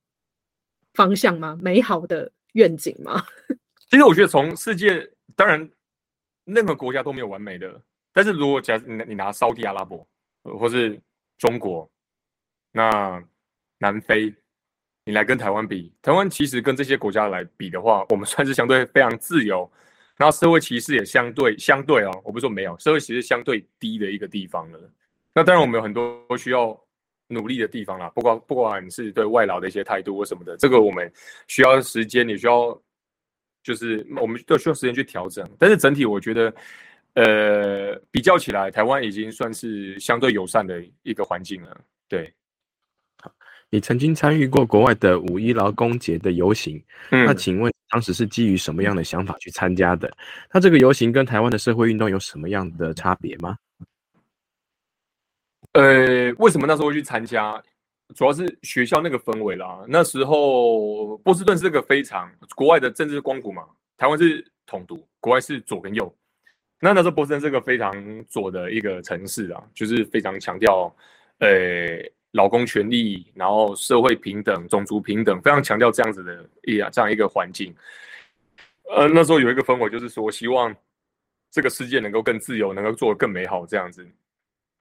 [0.95, 1.59] 方向吗？
[1.61, 3.25] 美好的愿景吗？
[3.91, 5.69] 其实我觉得从世界，当然
[6.45, 7.81] 任何国家都没有完美的，
[8.13, 10.07] 但是如果假你你拿沙地阿拉伯，
[10.43, 10.99] 或是
[11.39, 11.91] 中国，
[12.73, 13.23] 那
[13.79, 14.35] 南非。
[15.05, 19.69] 你来跟台湾比，台湾其实跟这些国家来比的话，我们算是相对非常自由，
[20.17, 24.79] 然后社会歧视也相对相对哦，我不是说没有，社会歧视相对低的一个地方了。
[25.35, 26.79] 那当然我们有很多需要
[27.27, 31.13] 努力的地方啦，不管不管是对外劳的一些态度或什么的，这个我们
[31.49, 32.81] 需要时间，也需要
[33.65, 35.51] 就是我们都需要时间去调整。
[35.59, 36.55] 但是整体我觉得，
[37.15, 42.33] 呃，比较起来，台湾已经算是相对友善的一个环境了，对。
[43.73, 46.81] 你曾经参与过国外的五一劳工节的游行，
[47.11, 50.15] 那请问当时是基于什么样的想法去参加的？
[50.53, 53.57] 那这个游行跟台湾的社会运动有什么样的差别吗？
[55.73, 57.61] 呃，为什么那时候会去参加？
[58.15, 59.83] 主要是学校那个氛围啦。
[59.89, 63.65] 那时候波士顿是个非常国外的政治光谷嘛，
[63.97, 66.15] 台湾是统独，国外是左跟右。
[66.79, 70.95] 那那时候波士顿是个非常左的一个城市啊，就是非常强调
[71.39, 71.49] 呃
[72.33, 77.75] 劳工权利，然后社会平等、种族平等，非常强调这样子的一这样一个环境。
[78.95, 80.75] 呃，那时候有一个氛围，就是说希望
[81.51, 84.07] 这个世界能够更自由，能够做得更美好这样子。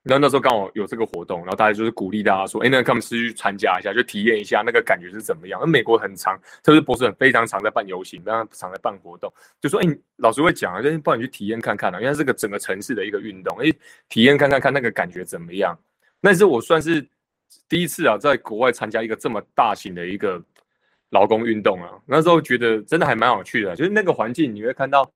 [0.04, 9.86] 那那时候刚好有这个活动，然后大家就是鼓励大家说：“哎，那他们是去参加一下，就体验一下那个感觉是怎么样。”那美国很常，特别是波士顿非常常在办游行，非常常在办活动，就说：“哎，
[10.16, 13.72] 老师会讲啊，就帮你去体验看看啊，因为这个整个城市的一个运动，哎，
[14.08, 15.78] 体验看看看那个感觉怎么样。”
[16.20, 17.06] 那是我算是
[17.68, 20.42] 第一次啊，在国外参加一个这么大型的一个
[21.10, 21.90] 劳工运动啊。
[22.06, 25.10] 那时候觉得真的还蛮有趣的，就是那个环境你会看到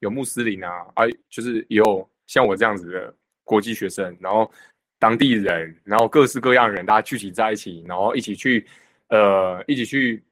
[0.00, 3.14] 有穆斯林啊，哎，就是有像我这样子的。
[3.48, 4.52] 国际学生，然后
[4.98, 8.66] 当地人，然后各式各样的人，大家聚集在一起，然后一起去，
[9.08, 10.22] 呃，一起去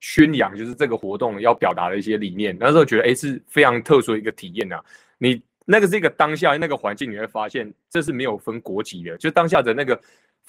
[0.00, 2.54] 宣扬，就是这个活动要表达的一些理念。
[2.60, 4.78] 那时候觉得，哎，是非常特殊的一个体验呐。
[5.16, 9.98] 你那个是一个当下那个环境，你会发现这是没有分国籍的，就当下的那个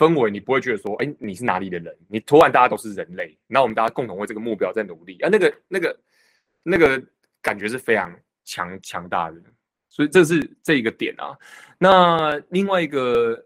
[0.02, 1.96] 氛围，你不会觉得说，哎，你是哪里的人？
[2.08, 5.30] 你突然大家都是人类，那我们大家共同为这个目标在努力啊。
[5.32, 6.00] 那个那个
[6.64, 7.00] 那个
[7.40, 8.12] 感觉是非常
[8.44, 9.40] 强强大的。
[9.90, 11.38] 所以这是这一个点啊，
[11.78, 13.46] 那另外一个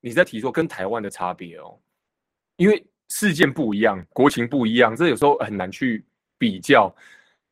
[0.00, 1.76] 你在提说跟台湾的差别哦，
[2.56, 6.04] 因为事件不一样，国情不一样，这有时候很难去
[6.38, 6.94] 比较。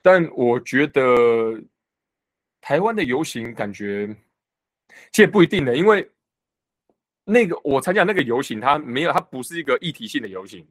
[0.01, 1.61] 但我觉得
[2.61, 4.15] 台湾的游行感觉
[5.11, 6.09] 其实不一定的，因为
[7.25, 10.67] 那个我参加那个游行，它没有，它不是一个议题性的游行，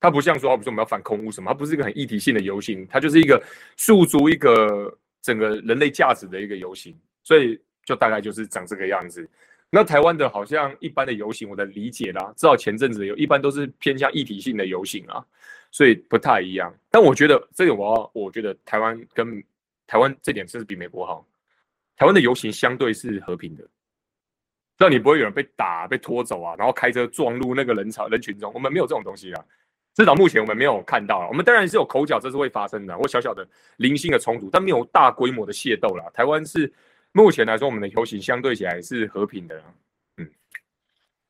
[0.00, 3.42] 它不像说，比如说我们要反空污什么，它不是一个很议题性的游行，它就是一个
[3.76, 4.96] 诉诸一个。
[5.24, 6.92] 整个人类价值的一个游行，
[7.22, 9.24] 所以就大概就是长这个样子。
[9.70, 15.24] 那台湾的好像一般的游行，我的理解啦，至少前阵子有一般都是偏向议题性的游行啊，
[15.70, 16.74] 所以不太一样。
[16.90, 19.40] 但我觉得这个我要，我觉得台湾跟
[19.86, 21.24] 台湾这点是比美国好。
[21.96, 23.64] 台湾的游行相对是和平的，
[24.82, 28.52] 让你不会有人被打、被拖走啊，然后开车撞入那个人潮人群中。
[28.52, 29.44] 我们没有这种东西啊。
[29.94, 36.04] 至少目前我们没有看到，我们当然是有口角，这是会发生的，或小小的零星的冲突，但没有大规模的械斗啦。
[36.14, 36.72] 台湾是
[37.12, 39.62] 目前来说，我们的游行相对起来是和平的。
[40.16, 40.28] 嗯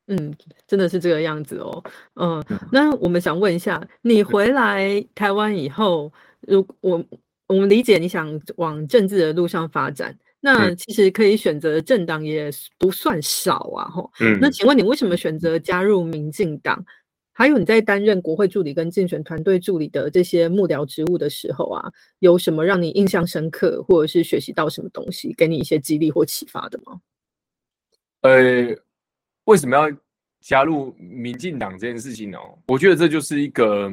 [0.07, 0.35] 嗯，
[0.67, 1.85] 真的是这个样子哦。
[2.15, 6.13] 嗯，那我们想问一下，你回来台湾以后，
[6.43, 7.05] 如我
[7.49, 13.89] 我们理解你想往政治的路上发展，那其实可以选择政党也不算少啊。
[13.89, 16.85] 吼，嗯，那请问你为什么选择加入民进党？
[17.33, 27.01] 还有你在担任国会助理跟竞选团队助理的这些幕僚职务的时候啊，有什么让你印象深刻，或者是学习到什么东西，给你一些激励或启发的吗？
[28.21, 28.77] 呃，
[29.45, 29.97] 为什么要
[30.41, 32.39] 加入民进党这件事情呢？
[32.67, 33.91] 我觉得这就是一个，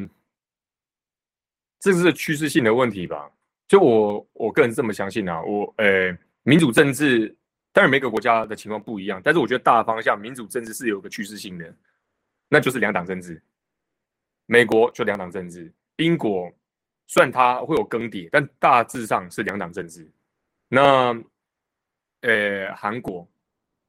[1.79, 3.31] 这是趋势性的问题吧。
[3.69, 6.11] 就我我个人这么相信啊，我呃，
[6.49, 7.35] 民主政治
[7.71, 11.71] 当然每个国家的情况不一样，但是我觉得大方向民主政治是有个趋势性的。
[12.47, 13.39] 那就是两党政治，
[14.47, 16.51] 美国就两党政治，英国
[17.05, 20.09] 虽然它会有更迭，但大致上是两党政治。
[20.67, 21.15] 那
[22.21, 23.29] 呃，韩国、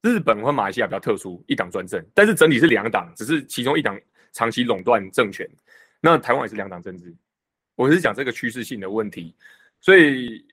[0.03, 3.99] 日本和马来西亚比较特殊，一党专政，但是整体是两党，只是其中一党
[4.33, 5.49] 长期垄断政权。
[5.99, 7.11] 那台湾也是两党政治，
[7.75, 9.35] 我是讲这个趋势性的问题。
[9.81, 10.47] 所以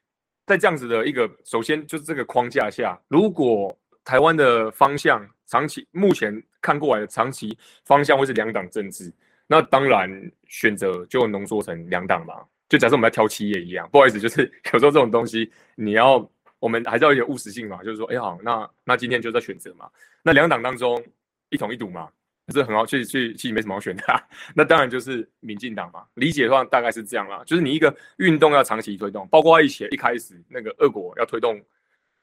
[0.47, 6.43] 在这样子的一个，首先就是这个框架下，如果台湾的方向长期目前。
[6.59, 9.13] 看过来的长期方向会是两党政治，
[9.45, 10.09] 那当然
[10.47, 12.33] 选择就浓缩成两党嘛。
[12.67, 17.81] 就假设我们在挑企业一样，不好意思，就是有时候这种东西你要我们还是要有务实性嘛。
[17.83, 19.87] 就是说，哎好，那那今天就在选择嘛。
[20.23, 21.01] 那两党当中
[21.49, 22.09] 一统一赌嘛，
[22.53, 24.03] 是很好，其实其实没什么好选的。
[24.55, 26.05] 那当然就是民进党嘛。
[26.15, 31.61] 理解的话大概是这样啦，就是你一个运动要长期推动，包括以前一开始那个俄国要推动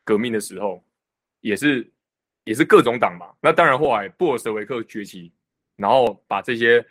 [0.05, 0.85] 革命的时候，
[1.41, 1.91] 也是。
[2.47, 5.33] 也是各种党嘛，那当然后来布尔什维克崛起，
[5.79, 6.85] 然后把这些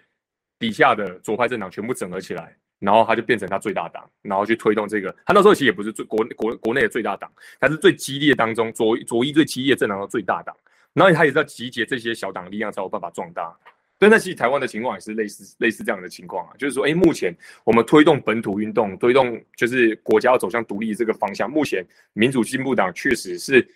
[0.58, 5.16] 底下的左派政党全部整合起来，然后他就变成他最大党，然后去推动这个。
[5.28, 10.58] 他那时候其实也不是最国国国内的最大党，他是最激烈当中左左翼最激烈政党的最大党，
[10.94, 13.56] 然后他也在集结这些小党力量才有办法壮大。
[14.00, 23.68] 对那其实台湾的情况也是类似类似这样的情况啊，就是说，哎，目前我们推动本土运动，推动就是国家要走向独立这个方向，目前民主进步党确实是。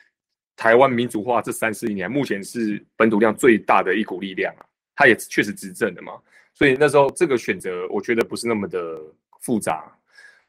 [0.60, 4.66] 台湾民主化这三四年，目前是本土量最大的一股力量啊，
[4.96, 6.14] 它也确实执政的嘛。
[6.52, 9.00] 所以那时候这个选择我觉得不是那么的
[9.40, 9.86] 复杂。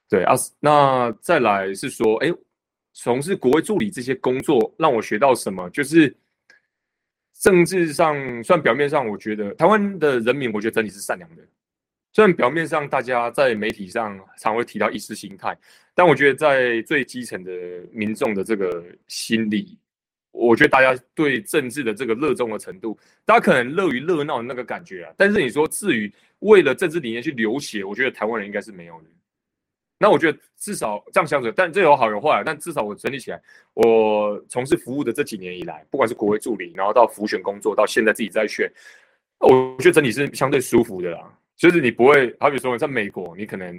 [0.09, 2.33] 对啊，那再来是说，哎，
[2.95, 5.69] 从事国会助理这些工作让我学到什么？
[5.69, 6.16] 就是
[7.39, 11.43] 政治上，算表面上，我觉得台湾的人民，我觉得整体是善良的。
[12.12, 15.57] 虽然表面上大家在媒体上常会提到意识形态，
[15.95, 17.53] 但我觉得在最基层的
[17.93, 19.78] 民众的这个心理，
[20.32, 25.12] 我觉得大家对政治的这个热衷的程度，大家可能乐于热闹的那个感觉啊。
[25.16, 29.07] 但是你说至于为了政治理念去流血，我觉得台湾人应该是没有的。
[29.99, 32.42] 那我觉得至少这样想着，但这有好有坏。
[32.46, 33.42] 但至少我整理起来，
[33.74, 38.70] 我从事服务的这几年以来，不管是国会助理，然后到服选工作，到现在自己在选，
[39.40, 41.32] 我觉得整体是相对舒服的啦。
[41.57, 43.76] 就是你不会，好比说在美国，你可能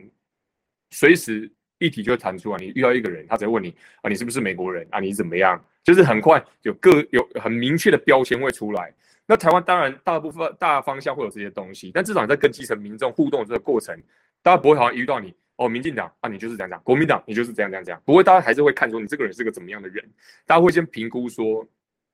[0.91, 4.99] 随时议题就会弹出来，你遇到一个人，他直接问你啊，你是不是美国人啊？
[4.99, 5.63] 你怎么样？
[5.81, 8.93] 就是很快有各有很明确的标签会出来。
[9.25, 13.97] 那台湾当然大部分大方向会有这些东西，但至少你在跟基层民众互动这个过程，
[14.43, 18.01] 大家不会好像遇到你哦，民进党啊，你就是这样讲；国民党你就是这样这样这样。
[18.05, 20.09] 不过，大家还是会看出你这个人是个怎么样的人，
[20.45, 21.67] 大家会先评估说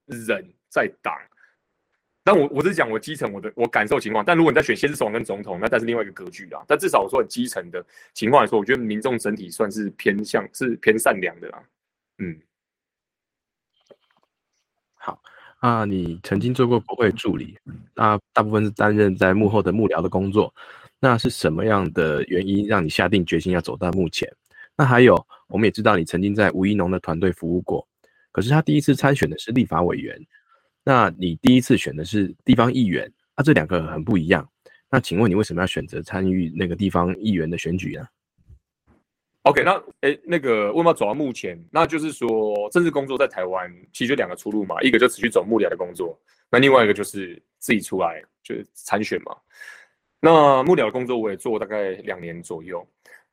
[0.08, 1.14] 人在党。
[2.24, 6.66] 但我我是讲我基层我的我感受情况，但如果你在选先是首长跟总统，那但是另外一个格局啦。
[6.68, 7.86] 但至少我说很基层的
[8.16, 11.64] 情况来说，我觉得民众整体算是偏向是偏善良的啦。
[12.18, 12.42] 嗯，
[14.96, 15.22] 好
[15.60, 17.60] 啊，你曾经做过国会助理，
[17.94, 20.52] 那大部分是担任在幕后的幕僚的工作。
[21.08, 24.28] 那是什么样的原因让你下定决心要走到目前？
[24.76, 25.16] 那还有，
[25.48, 27.88] 我们也知道你曾经在吴一农的团队服务过，
[28.32, 30.20] 可是他第一次参选的是立法委员。
[30.84, 34.50] 那你第一次选的是地方议员，那这两个很不一样。
[34.90, 38.08] 那请问你为什么要选择参与那个地方议员的选举呢
[39.44, 41.64] ？OK，那诶，那个为什么要走到目前？
[41.70, 49.32] 那就是说，政治工作在台湾其实就两个出路嘛，一个就持续走幕僚的工作，那另外一个就是自己出来就是参选嘛。
[50.26, 52.84] 那幕僚的工作我也做大概两年左右，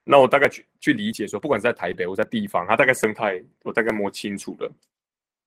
[0.04, 4.70] 那我大概去去理解说，不管是在台北或在地方，它大概生态我大概摸清楚了。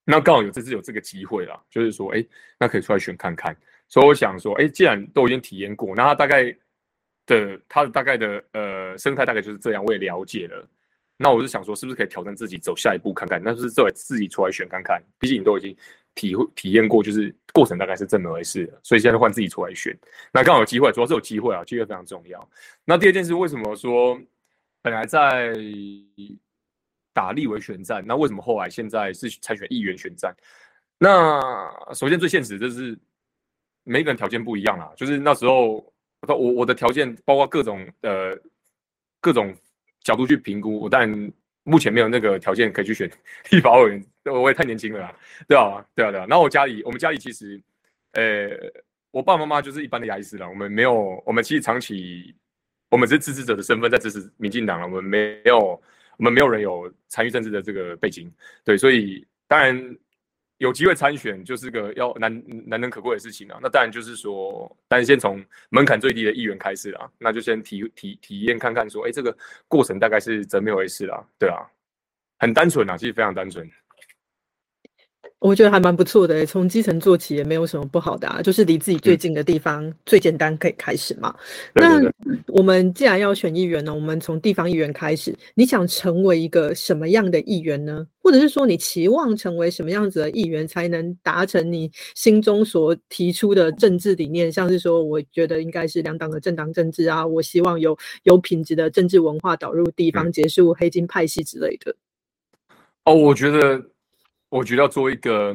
[0.04, 2.26] 那刚好有这次有这个机会了，就是说，哎，
[2.60, 3.56] 那可以出来选看看。
[3.88, 6.46] 所以我想说，哎，既然都已经体验过，那它大概
[7.28, 10.68] 的它的大概的呃生态大概就是这样，我也了解了。
[11.16, 13.40] 那我是想说，是不是可以挑战自己走下一步看看？
[13.40, 15.78] 那是作为自己出来选看看，毕竟你都已经
[16.16, 18.68] 体会体验过，就是过程大概是这么回事。
[18.82, 19.96] 所以现在换自己出来选，
[20.32, 22.50] 那刚好有机会，主要是有机会啊，机会非常重要。
[22.84, 24.20] 那第二件事，为什么说
[24.82, 25.54] 本来在？
[27.16, 30.36] 打立委选战，那为什么后来现在是参选议员选战？
[30.98, 31.40] 那
[31.94, 32.94] 首先最现实就是
[33.86, 35.76] 每个人条件不一样啦，就是那时候
[36.28, 38.38] 我我的条件包括各种呃
[39.22, 39.56] 各种
[40.02, 41.10] 角度去评估，我但
[41.64, 43.10] 目前没有那个条件可以去选
[43.50, 45.16] 立法委员，我也太年轻了，
[45.48, 46.26] 对啊对啊对啊。
[46.28, 47.62] 然后我家里我们家里其实
[48.14, 48.50] 呃
[49.12, 52.36] 我爸爸妈妈就是一般的牙医师了，我们没有我们其实长期
[52.90, 55.82] 我们是支持者的身份在支持民进党了，我们没有。
[56.18, 59.98] 我们没有人有参与政治的这个背景，对，所以当然
[60.60, 63.60] 有机会参选就是个要难难能可贵的事情啊。
[63.62, 71.22] 那当然就是说，但是先从门槛最低的议员开始啦，那就先体体体验看看，说，哎，这个过程大概是怎么一回事啦？
[71.38, 71.68] 对啊，
[72.40, 73.70] 很单纯啊，其实非常单纯。
[75.40, 81.36] 我觉得还蛮不错的，从基层做起也没有什么不好的啊，就是离自己最近的地方最简单可以开始嘛。
[81.74, 82.02] 那
[82.48, 85.36] 我们既然要选议员呢，我们从地方议员开始。
[85.54, 88.08] 你想成为一个什么样的议员呢？
[88.24, 94.52] 或者是说你期望成为什么样子的议员，才能达成你心中所提出的政治理念？
[94.52, 101.96] 像是说，我觉得应该是两党的政党政治啊，我希望有有品质的政治文化导入地方，结束黑金派系之类的。
[103.04, 103.80] 哦，我觉得。
[104.56, 105.54] 我觉得要做一个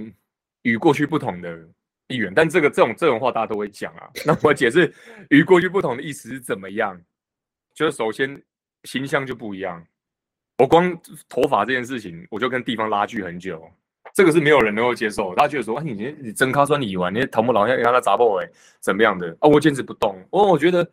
[0.61, 1.59] 与过去不同的
[2.09, 4.11] 议员，但这个这种这种话大家都会讲啊。
[4.27, 4.93] 那我解释
[5.31, 7.01] 与过去不同的意思是怎么样？
[7.73, 8.41] 就是首先
[8.85, 9.83] 形象就不一样。
[10.59, 10.95] 我光
[11.31, 13.67] 头发这件事情，我就跟地方拉锯很久，
[14.13, 15.35] 这个是没有人能够接受。
[15.35, 19.49] 大家觉得说，啊，你你真卡算你玩，你头目老要让他砸爆哎，怎么样的啊？
[19.49, 20.23] 我坚持不动。
[20.29, 20.87] 我我觉得，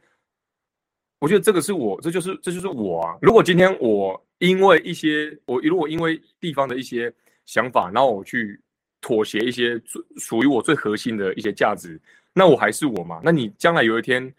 [1.20, 3.18] 我觉得这个是我，这就是这就是我啊。
[3.22, 7.14] 如果今天我因为一些我如果因为地方的一些。
[7.48, 8.62] 想法，然后我去
[9.02, 12.00] 妥协一些最属于我最核心的一些价值，
[12.34, 13.20] 那我还是我嘛？
[13.24, 14.32] 那你将来有一天，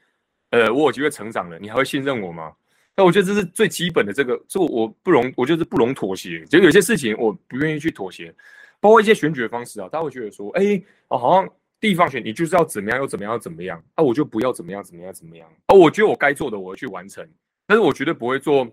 [0.51, 2.53] 呃，我有机会成长了，你还会信任我吗？
[2.95, 6.45] 那我觉得这是最基本的，这个这我不容，我就是不容妥协。
[6.47, 8.35] 就有些事情我不愿意去妥协，
[8.79, 11.49] 包括一些选举的方式啊，大家会觉得说，哎，哦，好像
[11.81, 17.27] 地方选你就是要怎么样又怎么样又怎么样，啊，我就不要怎么样怎么样怎么样，啊，我觉得我该做的我会去完成，
[17.67, 18.69] 但是我绝对不会做，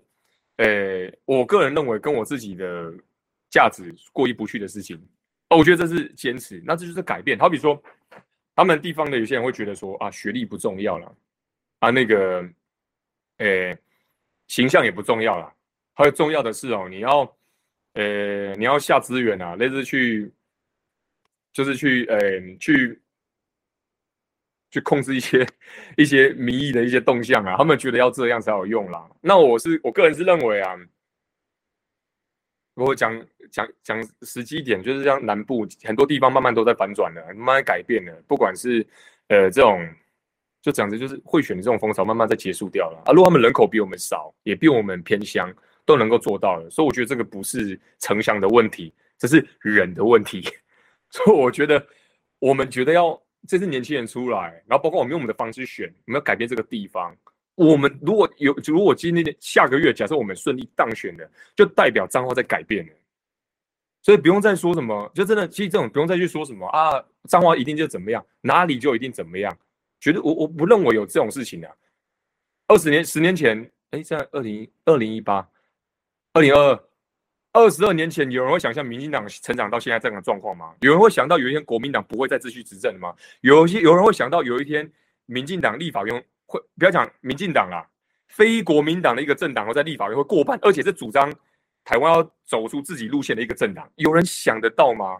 [0.56, 2.92] 呃，我个人认为跟我自己的。
[3.48, 4.96] 价值过意不去的事情，
[5.48, 7.38] 哦，我觉得这是坚持，那这就是改变。
[7.38, 7.80] 好比说，
[8.54, 11.16] 他们地方的有些人会觉得说啊，学历不重要了，
[11.78, 12.44] 啊，那个，
[13.38, 13.78] 诶，
[14.48, 15.52] 形象也不重要了，
[15.94, 17.36] 还有重要的是哦，你要，
[17.94, 20.30] 呃，你要下资源啊，类似去，
[21.52, 23.00] 就是去，诶，去，
[24.70, 25.46] 去控制一些
[25.96, 29.08] 一些民意的一些动向啊，他们觉得要这样才有用啦。
[29.20, 30.76] 那我是我个人是认为啊。
[32.84, 38.12] 我讲讲讲实际一点，就是像南部很多地方慢慢都在反转了，慢慢改变了。
[38.28, 38.86] 不管是
[39.28, 39.88] 呃这种，
[40.60, 43.02] 就讲的就是会选的这种风潮，慢慢在结束掉了。
[43.06, 45.50] 啊，如果他们人口比我们少，也比我们偏乡，
[45.86, 46.68] 都能够做到了。
[46.68, 50.46] 所以我觉得这个不是城乡的问题，这是人的问题。
[51.10, 51.84] 所以我觉得
[52.38, 53.18] 我们觉得要
[53.48, 57.16] 这次年轻人出来，然后包括我们用我们的方式选，我们要改变这个地方。
[57.56, 62.92] 我们如果有，如果今天下个月，假设我们顺利当选了，就代表脏话在改变了，
[64.02, 69.56] 所以不用再说什么，就真的，其实这种不用再去说什么啊，脏话一定就怎么样，哪里就一定怎么样，
[69.98, 71.76] 觉得我我不认为有这种事情的。
[72.68, 75.48] 二十年、十年前，哎，在二零二零一八、
[76.34, 76.84] 二零二二、
[77.52, 80.74] 二十二年前，有人会想象民进党成长到现在这样的状况吗？
[80.80, 83.14] 有人会想到有一天国民党不会再继续执政吗？
[83.40, 84.92] 有些有人会想到有一天
[85.24, 86.22] 民进党立法院。
[86.46, 87.86] 会不要讲民进党啦，
[88.28, 91.32] 非国民党的一个政党，会在立法院会过半，而且是主张
[91.84, 95.16] 台湾要走出自己路线的一个政党，有人想得到吗？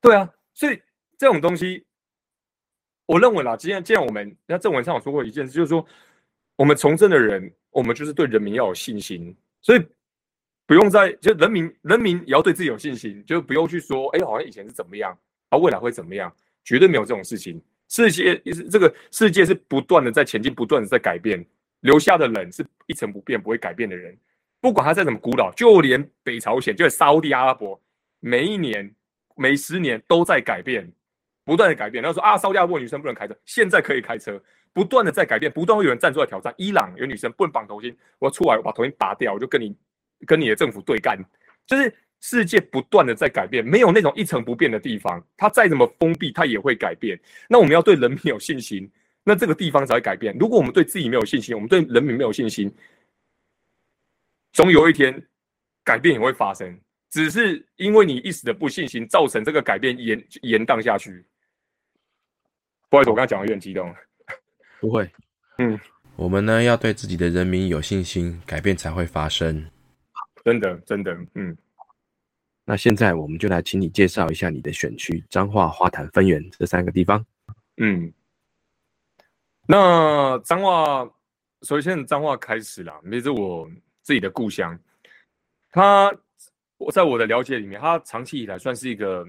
[0.00, 0.80] 对啊，所以
[1.18, 1.84] 这种东西，
[3.06, 5.86] 我认为啦，既然既然我们那郑文灿有说过一件事，就是说
[6.56, 9.86] 我们从政的人，我们就是对人民要有信心，所以
[10.66, 15.16] 不用在就人民人民也要对自己有信心，就不用去说，哎，好像以前是怎么样，
[15.48, 16.34] 啊，未来会怎么样，
[16.64, 17.62] 绝对没有这种事情。
[17.88, 21.44] 世界是这个世界是不断的在前进，不断的在改变，
[21.80, 24.16] 留下的人是一成不变、不会改变的人。
[24.60, 27.80] 不管他再怎么古老，就连北朝鲜，就连沙地阿拉伯，
[28.20, 28.92] 每一年、
[29.36, 30.90] 每十年都在改变，
[31.44, 32.02] 不断的改变。
[32.02, 36.52] 然后说啊，沙地阿拉伯女生不能开车，现在可以开车，不断的在改变，不断会有人站出来挑战。
[36.56, 39.76] 伊朗有女生不能绑头巾，我出来我把头巾拔掉，我就跟你
[40.26, 41.18] 跟你的政府对干，
[41.66, 41.94] 就是。
[42.26, 45.22] 世界不断的在改变，没有那种一成不变的地方。
[45.36, 47.20] 它再怎么封闭，它也会改变。
[47.50, 48.90] 那我们要对人民有信心，
[49.22, 50.34] 那这个地方才会改变。
[50.40, 52.74] 如果我们对自己没有信心，我们对人民没有信心，
[54.54, 55.22] 总有一天
[55.84, 56.80] 改变也会发生。
[57.10, 61.22] 只是因为你一时的不信心，造成这个改变延延宕下去。
[62.88, 63.94] 不好意思，我刚才讲的有点激动。
[64.80, 65.06] 不会，
[65.58, 65.78] 嗯，
[66.16, 69.68] 我们呢要对自己的人民有信心，改变才会发生。
[70.42, 71.54] 真的，真的，嗯。
[72.66, 77.24] 那现在我们就来请你介绍一下你的选区彰化、花坛、分园这三个地方。
[77.76, 78.12] 嗯，
[79.66, 81.06] 那彰化
[81.62, 83.68] 首先彰化开始啦，那是我
[84.02, 84.78] 自己的故乡。
[85.70, 86.10] 它
[86.78, 89.26] 我在我的了解里面，它长期以来算是一个，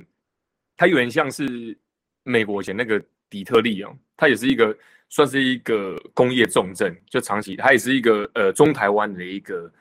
[0.78, 1.78] 它有点像是
[2.24, 4.78] 美国以前那个底特律哦，它也是一个
[5.10, 9.72] 算是一个工业重镇，就长期它也是一个呃中台湾的一个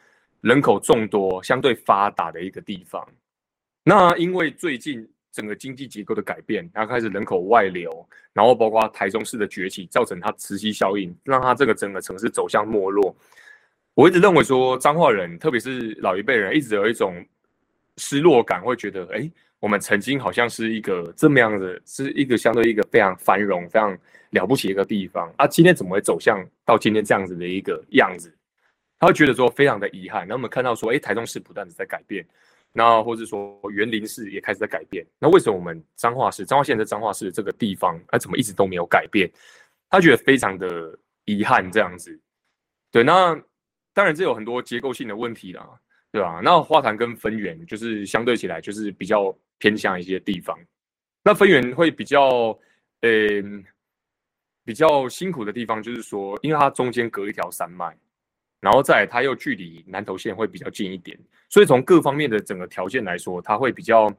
[0.41, 3.07] 人口众多、相对发达的一个地方。
[3.85, 13.15] 那因为最近整个经济结构的改变，然后开始人口外流，然后包括台中市的崛起，造成它磁吸效应，让它这个整个城市走向没落。
[13.93, 17.25] 我一直认为说，彰化人，特别是老一辈人，一直有一种
[17.99, 19.31] 失落感，会觉得，哎，
[19.61, 23.97] 我们曾经好像是一个这么样的，是一个相对一个非常繁荣、非常
[24.31, 28.35] 了不起的一个地方啊，今天怎么会走向到今天这样子的一个样子？
[28.99, 30.27] 他会觉得说非常的遗憾。
[30.27, 32.25] 那我们看到说，哎，台中市不断的在改变。
[32.77, 39.31] 那或者说园林市也开始在改变，那为什么我们彰化市彰化县的彰化市这个地方，它怎么一直都没有改变？
[39.89, 42.21] 他觉得非常的遗憾这样子。
[42.91, 43.33] 对，那
[43.93, 45.65] 当然这有很多结构性的问题啦，
[46.11, 46.41] 对吧？
[46.43, 50.59] 那花坛跟分园就是相对起来就是比较偏向一些地方，
[51.23, 52.59] 那分园会比较，
[53.03, 53.65] 嗯，
[54.65, 57.97] 比较辛苦的地方就是说，因为它中间隔一条山脉。
[58.61, 61.19] 然后再它又距离南投县会比较近一点，
[61.55, 64.13] 所以从各方面的整个条件来说，它会比较，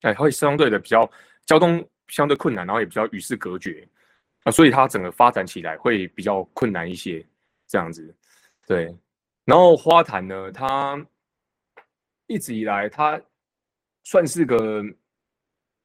[0.00, 1.08] 哎，会相对的比较
[1.46, 3.86] 交通相对困难，然后也比较与世隔绝
[4.42, 7.24] 啊，所以它整个发展起来会比较困难一些，
[7.68, 8.12] 这样子，
[8.66, 8.92] 对。
[9.44, 11.00] 然后花坛呢，它
[12.26, 13.22] 一直以来它
[14.02, 14.82] 算是个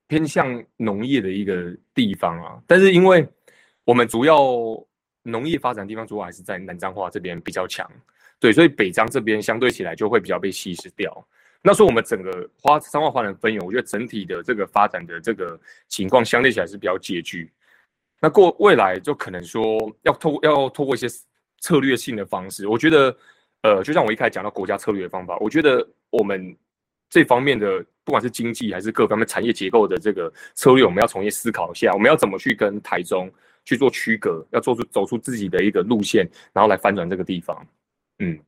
[0.08, 3.30] 偏向农业的一个地方啊，但是因为
[3.86, 4.36] 我们主要。
[5.26, 7.90] 农业发展地方主要还是在南彰化这边比较强，
[8.44, 11.26] 对，所以北彰这边相对起来就会比较被稀释掉。
[11.62, 17.50] 那说我们整个花三万花人分园，我觉得整体的这个发展的这个情况相对起来是比较拮据。
[18.20, 21.08] 那过未来就可能说要透要透过一些
[21.62, 23.18] 策略性的方式，我觉得，
[23.62, 26.54] 呃，就像我一开始讲到国家策略的方法，我觉得我们
[27.10, 33.32] 这方面的不管是经济还是各方面产业结构的这个策略，我们要重新思考一下，我们要怎么去跟台中。
[33.66, 37.66] 去做区隔，要做出走出自己的一个路线，然后来翻转这个地方。
[38.20, 38.40] 嗯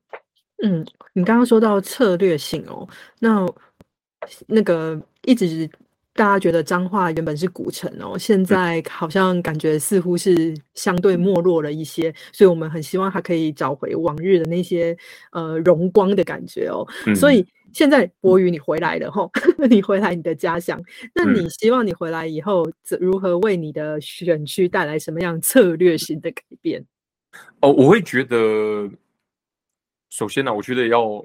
[0.63, 2.87] 嗯，你刚刚说到策略性哦，
[3.19, 3.45] 那
[4.47, 5.69] 那个一直。
[6.17, 14.97] 大家觉得彰化原本是古城哦，现在好像感觉似乎是相对没落了一些，所以我们很希望它可以找回往日的那些
[15.33, 16.87] 呃荣光的感觉哦。
[17.13, 19.29] 所以现在博宇你回来了吼，
[19.69, 20.81] 你回来你的家乡，
[21.13, 22.65] 那你希望你回来以后
[22.97, 26.85] 如何为你的选区带来什么样策略性的改变？
[27.59, 28.89] 哦，我会觉得，
[30.15, 31.23] 首先呢，我觉得要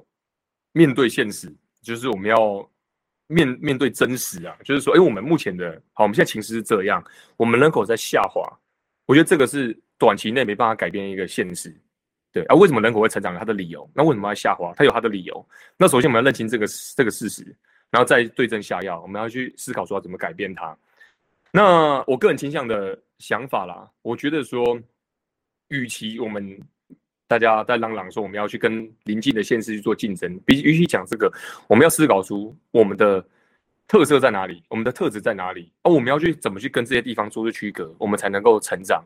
[0.73, 2.67] 面对现实，就是我们要。
[3.33, 7.01] 面面对真实啊，就是说，哎，我们目前的好，我们现在情势是这样，
[7.37, 8.41] 我们人口在下滑，
[9.05, 11.73] 我觉得这个是短期内没办法改变一个现实，
[12.33, 13.33] 对啊，为什么人口会成长？
[13.39, 14.73] 它的理由，那为什么要下滑？
[14.75, 15.47] 它有它的理由。
[15.77, 17.55] 那首先我们要认清这个这个事实，
[17.89, 20.77] 然后再对症下药，我们要去思考说要怎么改变它。
[21.53, 24.77] 那我个人倾向的想法啦，我觉得说，
[25.69, 26.59] 与其我们。
[27.31, 31.31] 大家在嚷嚷说我们要去跟邻近的县市去做竞争，比与其讲这个，
[31.65, 33.25] 我们要思考出我们的
[33.87, 39.01] 特色在哪里，我们的特质在哪里，而我们要去怎么去跟这些地方做出区隔，我们才能够成长。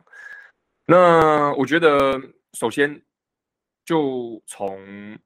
[0.86, 2.20] 那我觉得，
[2.54, 3.00] 首先
[3.84, 5.16] 就从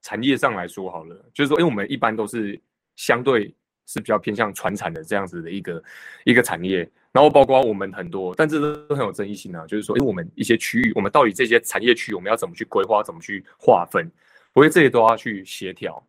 [0.00, 2.58] 产业上来说好了，就是说，因为我们一般都是
[2.94, 3.54] 相对
[3.86, 5.82] 是比较偏向传产的这样子的一个
[6.24, 6.88] 一个产业。
[7.12, 9.66] 然后包括我们很多，但这都很有争议性啊。
[9.66, 14.06] 就是说，因为我们一些区域，我们到底这些产业区，我们要怎么去规划，怎么去划分？
[14.52, 16.02] 我觉得这些都要去协调。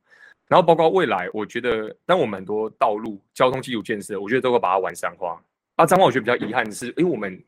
[0.50, 5.42] 然后包括未来，我觉得，但我们很多道路、交通基础建设，我觉得都会把它完善化。
[5.76, 7.42] 啊，彰化我觉得比较遗憾的是，因为我们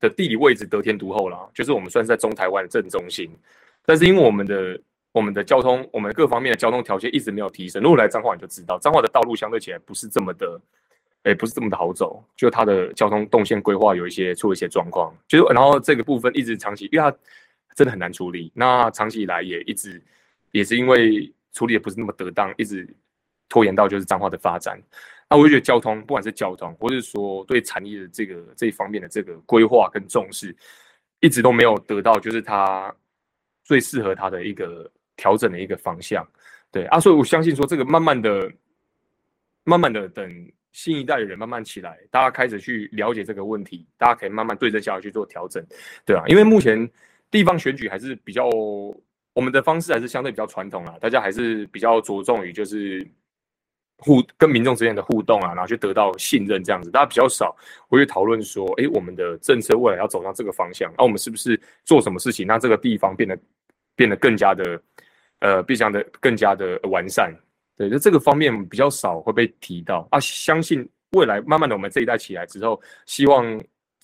[0.00, 3.30] 的地理位置得天独厚啦，就是我们算是在中台湾的正中心，
[3.84, 4.80] 但是因为我们的
[5.16, 7.82] 我们的交通，我们各方面的交通条件一直没有提升。
[7.82, 10.60] 如果来彰化，你就知道，彰化的道路相对起来不是这么的。
[11.22, 17.16] 哎，不是这么的好走，就它的交通动线规划有一些出了一些状况，就是然后这个部分一直长期，因为它
[17.74, 18.52] 真的很难处理。
[18.54, 20.00] 那长期以来也一直
[20.50, 22.86] 也是因为处理也不是那么得当，一直
[23.48, 24.78] 拖延到就是脏话的发展。
[25.30, 30.54] 那我就觉得交通，不管是交通，或是说对产业的这个这一方面的这个规划跟重视，
[31.20, 32.94] 一直都没有得到就是它
[33.64, 36.26] 最适合它的一个调整的一个方向。
[36.70, 38.52] 对啊，所以我相信说这个慢慢的、
[39.64, 40.52] 慢慢的等。
[40.72, 45.64] 新一代的人慢慢起来，大家开始去了解这个问题，大家可以慢慢对症下药去做调整，
[46.04, 46.86] 对啊，因为目前
[47.30, 48.46] 地方选举还是比较，
[49.32, 53.02] 我们的方式还是相对比较传统啊，大家还是比较着重于就是
[53.96, 57.56] 互跟民众之间的互动啊，然后去得到信任这样子，大家比较少
[57.88, 63.38] 会去讨论说，哎，我们的政策未来要走向这个方向，那我们是不是做什么事情，让这个地方变得
[63.94, 64.78] 变得更加的，
[65.40, 67.34] 呃，变相的更加的完善。
[67.76, 70.18] 对，就这个方面比较少会被提到啊。
[70.20, 73.62] 相信未来慢慢的，我们这一代起来之后，希望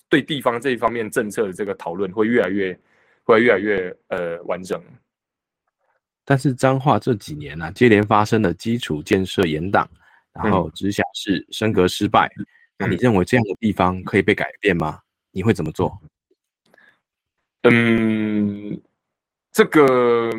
[0.09, 2.79] 对地方这一方面政策的这个讨论会越来越，
[3.23, 4.79] 会越来越呃完整。
[6.23, 9.89] 但是彰化这几年呢，接连发生了基础建设延档，
[10.33, 12.31] 然后直辖市升格失败，
[12.77, 14.99] 那你认为这样的地方可以被改变吗？
[15.31, 15.99] 你会怎么做？
[17.63, 18.79] 嗯，
[19.51, 20.29] 这个，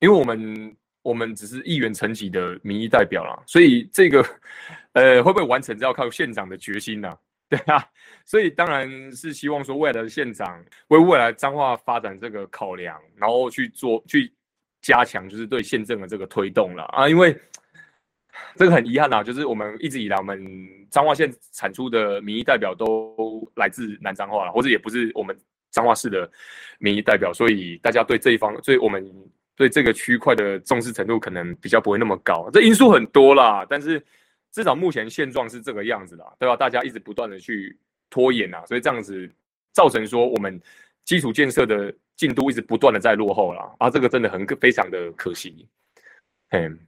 [0.00, 0.76] 因为我们。
[1.02, 4.22] 我们只是议员层级的民意代表啦，所以这个，
[4.92, 7.16] 呃，会不会完成，要靠县长的决心呐，
[7.48, 7.82] 对啊，
[8.26, 14.30] 所以当然是希望说未来的县长为未来彰化发展这个考量，然后去做去
[14.82, 17.34] 加强，就是对县政的这个推动了啊，因为
[18.56, 20.46] 这个很遗憾啊，就是我们一直以来我们
[20.90, 25.34] 彰化县产出的民意代表都来自南彰化了，或者也不是我们
[25.70, 26.30] 彰化市的
[26.78, 29.02] 民意代表，所以大家对这一方，所以我们。
[29.60, 33.66] 对这个区块的重视程度可能比较不会那么高，这因素很多啦。
[33.68, 34.02] 但是
[34.50, 36.56] 至少目前现状是这个样子啦，对吧？
[36.56, 39.30] 大家一直不断的去拖延啊，所以这样子
[39.74, 40.58] 造成说我们
[41.04, 45.68] 基础建设的进度一直不断的在落后啦，啊，这个真的很非常的可惜，
[46.52, 46.78] 嗯。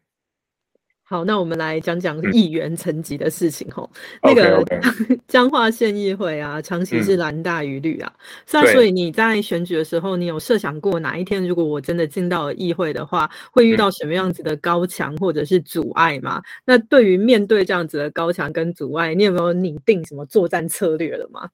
[1.13, 3.91] 好，那我们来讲讲议员层级的事情吼。
[4.23, 4.65] 那个
[5.29, 8.11] 彰化县议会啊，长期是蓝大于绿啊。
[8.51, 16.43] 那所以你在选举的时候，你有设想过哪一天如果我真的进到了议会的话，会遇到什么样子的高墙或者是阻碍吗？
[16.65, 21.51] 那对于面对这样子的高墙跟阻碍，你有没有拟定什么作战策略了吗？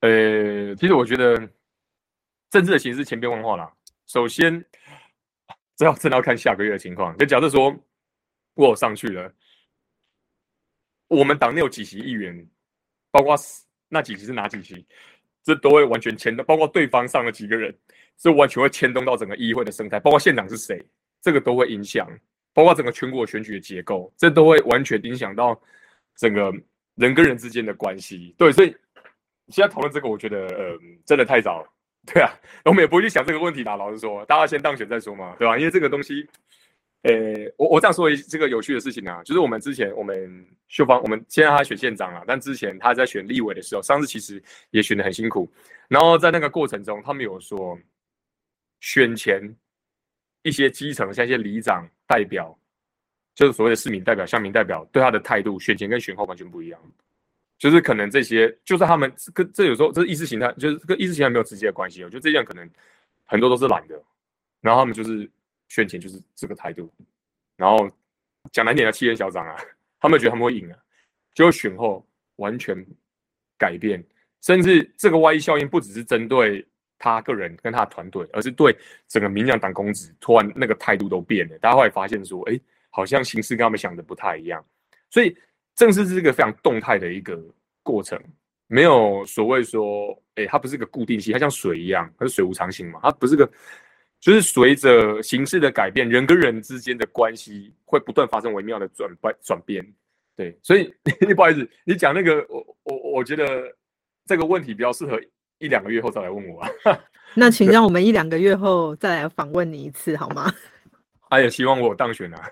[0.00, 1.34] 呃，其实我觉得
[2.50, 3.72] 政治的形势千变万化啦。
[4.06, 4.62] 首先，
[5.78, 7.16] 这要真的要看下个月的情况。
[7.16, 7.74] 就假设说。
[8.54, 9.32] 我上去了，
[11.08, 12.46] 我们党内有几席议员，
[13.10, 13.36] 包括
[13.88, 14.86] 那几席是哪几席，
[15.42, 17.76] 这都会完全牵动，包括对方上了几个人，
[18.16, 20.84] 这完全会牵动到整个议会的生态，包括县长是谁，
[21.20, 22.08] 这个都会影响，
[22.52, 25.60] 包括整个全国选举的结构，这都会完全影响到
[26.16, 26.52] 整个
[26.94, 28.34] 人跟人之间的关系。
[28.38, 28.74] 对，所以
[29.48, 31.66] 现在讨论这个，我觉得呃真的太早。
[32.06, 32.30] 对啊，
[32.66, 33.76] 我们也不会去想这个问题的。
[33.78, 35.56] 老实说，大家先当选再说嘛，对吧？
[35.56, 36.28] 因为这个东西，
[37.04, 45.46] 呃，我我这样说一这个有趣的事情啊，就是我们之前我们秀芳，我们现在他选县长了，但之前他在选立委的时候，上次其实也选的很辛苦。
[45.86, 47.78] 然后在那个过程中，他们有说，
[48.80, 49.54] 选前
[50.42, 52.58] 一些基层像一些里长代表，
[53.34, 56.80] 就是所谓的市民代表、乡民代表，对他的态度，选前跟选后完全不一样。
[57.58, 62.02] 就是可能这些，就是他们跟这有时候这意识形态，就是跟意识形态没有直接的关系。
[62.02, 62.68] 我觉得这样可能
[63.26, 64.02] 很多都是懒的，
[64.62, 65.30] 然后他们就是
[65.68, 66.92] 选前就是这个态度，
[67.56, 67.90] 然后
[68.52, 69.56] 讲难点的气焰嚣张啊，
[70.00, 70.78] 他们觉得他们会赢啊，
[71.34, 72.06] 结果选后
[72.36, 72.76] 完全
[73.58, 74.02] 改变，
[74.42, 76.66] 甚至这个外溢效应不只是针对
[76.98, 78.76] 他个人跟他的团队，而是对
[79.08, 81.58] 整个民进党公职突然那个态度都变了。
[81.58, 82.60] 大家会发现说，哎，
[82.90, 84.64] 好像形势跟他们想的不太一样，
[85.10, 85.36] 所以。
[85.76, 87.36] 正是这个非常动态的一个
[87.82, 88.16] 过程，
[88.68, 93.44] 没有所谓说，哎，它不是个固定性，它像水一样，它是水无常形嘛，它不是个，
[94.24, 99.86] 就是随着形势的改变，人跟人之间的关系会不断发生微妙的转变转变。
[100.34, 100.90] 对，所以
[101.36, 103.70] 不好意思，你讲那个，我我我觉得
[104.24, 105.20] 这个问题比较适合
[105.58, 106.66] 一两个月后再来问我。
[107.34, 110.50] 那 请让我们一两个月后再来访问你一次好吗？
[111.28, 112.50] 他也希望我当选啊。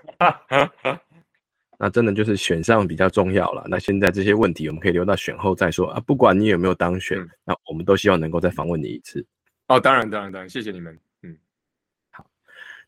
[1.79, 3.65] 那真的就是选上比较重要了。
[3.67, 5.99] 那现在这些问题我们可以留到选后再说啊。
[6.01, 9.25] 不管你有没有当选，那我们都希望能够再访问你一次。
[9.69, 10.95] 哦，当然，当然，当然，谢谢你们。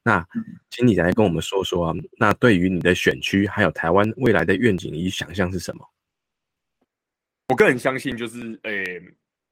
[0.05, 0.23] 那
[0.69, 1.93] 请你来跟我们说说啊。
[2.19, 5.89] 那对于你的选区还有台湾未来的愿景与想象是什么？
[7.49, 9.01] 我个人相信就是诶，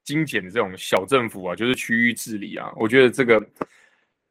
[0.04, 3.44] 精简的这种小政府啊，就是区域治理啊，我觉得这个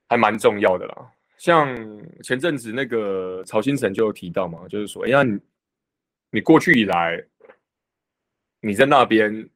[0.08, 1.12] 还蛮重要的啦。
[1.38, 1.76] 像
[2.22, 5.38] 前阵子那个曹新成就有提到嘛，就是说，哎呀，你
[6.30, 7.20] 你过去以来，
[8.60, 9.48] 你在那边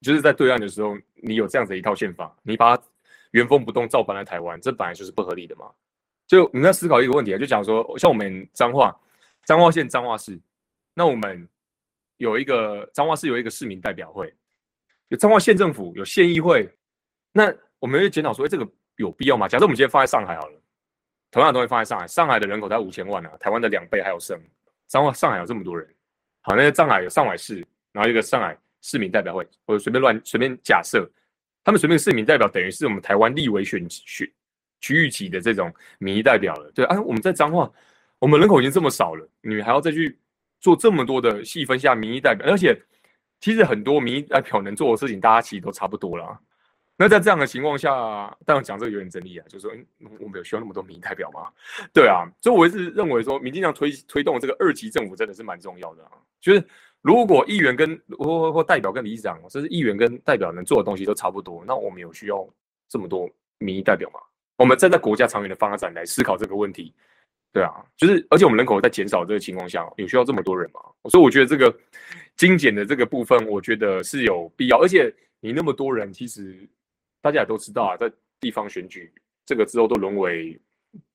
[0.00, 2.82] 就是在对岸的时候，你有这样子一套宪法，你把它
[3.30, 5.70] 原封不动照搬来台湾，这本来就是不合理的嘛。
[6.30, 8.96] 就你在思考一个问题啊，就讲说，像我们彰化
[9.44, 10.38] 彰化县彰化市，
[10.94, 11.48] 那我们
[12.18, 14.32] 有一个彰化市有一个市民代表会，
[15.08, 16.72] 有彰化县政府有县议会，
[17.32, 18.64] 那我们会检讨说，哎，这个
[18.94, 19.48] 有必要吗？
[19.48, 20.62] 假设我们今天放在上海好了。
[21.32, 24.40] 同样的东西放在上海，上海的人口才五千万啊，台湾的两倍还有剩。
[24.86, 25.92] 上上海有这么多人，
[26.42, 31.08] 好，那上海有上海市，然后一个上海市民代表会，或者随便乱随便假设，
[31.64, 34.30] 他们随便市民代表等于是我们台湾立委选选
[34.80, 36.70] 区域级的这种民意代表了。
[36.74, 37.70] 对啊，我们在彰化，
[38.18, 40.18] 我们人口已经这么少了，你还要再去
[40.60, 42.78] 做这么多的细分下民意代表，而且
[43.40, 46.38] 其实很多民意代表能做的事情，大家其实都差不多了。
[46.96, 49.74] 那在这样的情况下，当然讲这个有点争议啊，就是说，
[50.18, 51.50] 我们有需要那么多民意代表吗？
[51.94, 56.10] 对啊，所以我一直认为说，民进党推推动这个二级政府真的是蛮重要的啊。
[56.42, 56.62] 就是
[57.00, 62.46] 如果议员跟或或代表跟理事长，甚至议员跟代表能做的东西都差不多，那我们有需要
[62.86, 63.26] 这么多
[63.56, 64.20] 民意代表吗？
[64.60, 66.92] 我们站在国家长远的发展来思考这个问题，
[67.52, 70.80] 对啊，就是而且我们人口在减少这个情况下，有需要这么多人吗？
[71.10, 71.74] 所以我觉得这个
[72.36, 76.68] 精简的这个部分，我觉得是有必要，而且你那么多人，其实。
[77.22, 79.12] 大家也都知道啊，在地方选举
[79.44, 80.58] 这个之后都沦为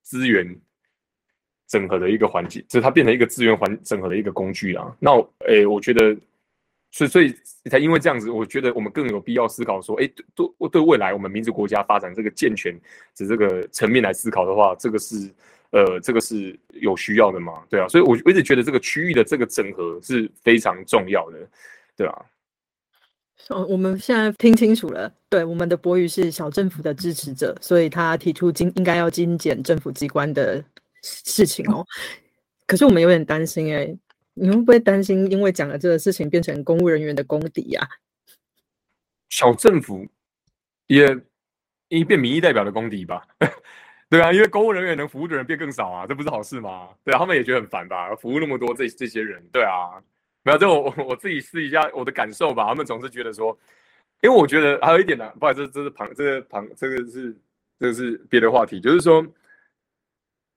[0.04, 0.56] 资源
[1.68, 4.96] 整合的一个环节，就是它变成一个资源环整合的一个工具啊。
[5.00, 5.10] 那
[5.48, 6.16] 诶，我觉得，
[6.96, 7.36] 所以所以
[7.70, 12.74] 才因为这样子，我觉得我们更有必要思考说，哎，对对未来我们民主国家发展这个健全
[13.18, 15.30] 的这个层面来思考的话，这个是
[15.72, 17.62] 呃，这个是有需要的嘛？
[17.70, 21.38] 对啊，所以我我一直觉得这个区域的这个整合是非常重要的，
[21.98, 22.26] 对啊。
[23.50, 30.64] 哦，我们现在听清楚了，对，我们的博宇是小政府的支持者，所以他提出精应该要精简政府机关的
[31.04, 31.86] 事情哦。
[32.66, 33.94] 可是我们有点担心哎，
[34.36, 37.82] 你会不会担心因为讲了这个事情变成公务人员的公敌呀？
[39.30, 40.06] 小政府
[40.88, 41.18] 也
[41.90, 43.26] 一变民意代表的公敌吧？
[44.10, 46.90] 对啊，因为公务人员能服务的人变更少啊，这不是好事吗？
[47.04, 48.16] 对啊，他们也觉得很烦吧？
[48.16, 50.02] 服务那么多这这些人，对啊。
[50.44, 52.68] 没有，这我我自己试一下我的感受吧。
[52.68, 53.58] 他们总是觉得说，
[54.22, 57.36] 因为我觉得还有一点呢，不好意思，这是旁这个旁这个是
[57.80, 59.26] 这个是别的话题，就是说，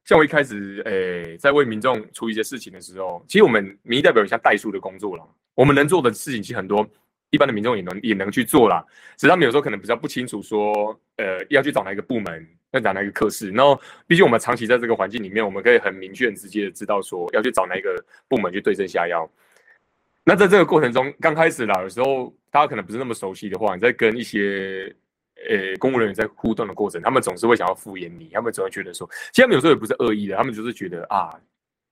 [0.08, 5.22] 像我一开始诶在为民众出一些事情的时候，其实我们民意代表有像代数的工作了，
[5.54, 6.88] 我们能做的事情其实很多，
[7.28, 8.82] 一般的民众也能也能去做啦。
[9.18, 13.50] 只是他们有时候可能比较不清楚说，呃，要去找哪一个部门，要找哪一个科室。
[13.50, 19.30] 然后，毕竟我们长期在这个环境里面，我们可以很明确、很直接的知道说，要去找哪一个部门去对症下药。
[20.24, 24.90] 那在这个过程中，刚开始啦，有时候大家可能不是那么熟悉的话，你在跟一些
[25.48, 31.38] 呃公务人员在互动的过程，他们总是会想要敷衍你，他们总会觉得说，其实他们有时候也不是恶意的，他们就是觉得啊，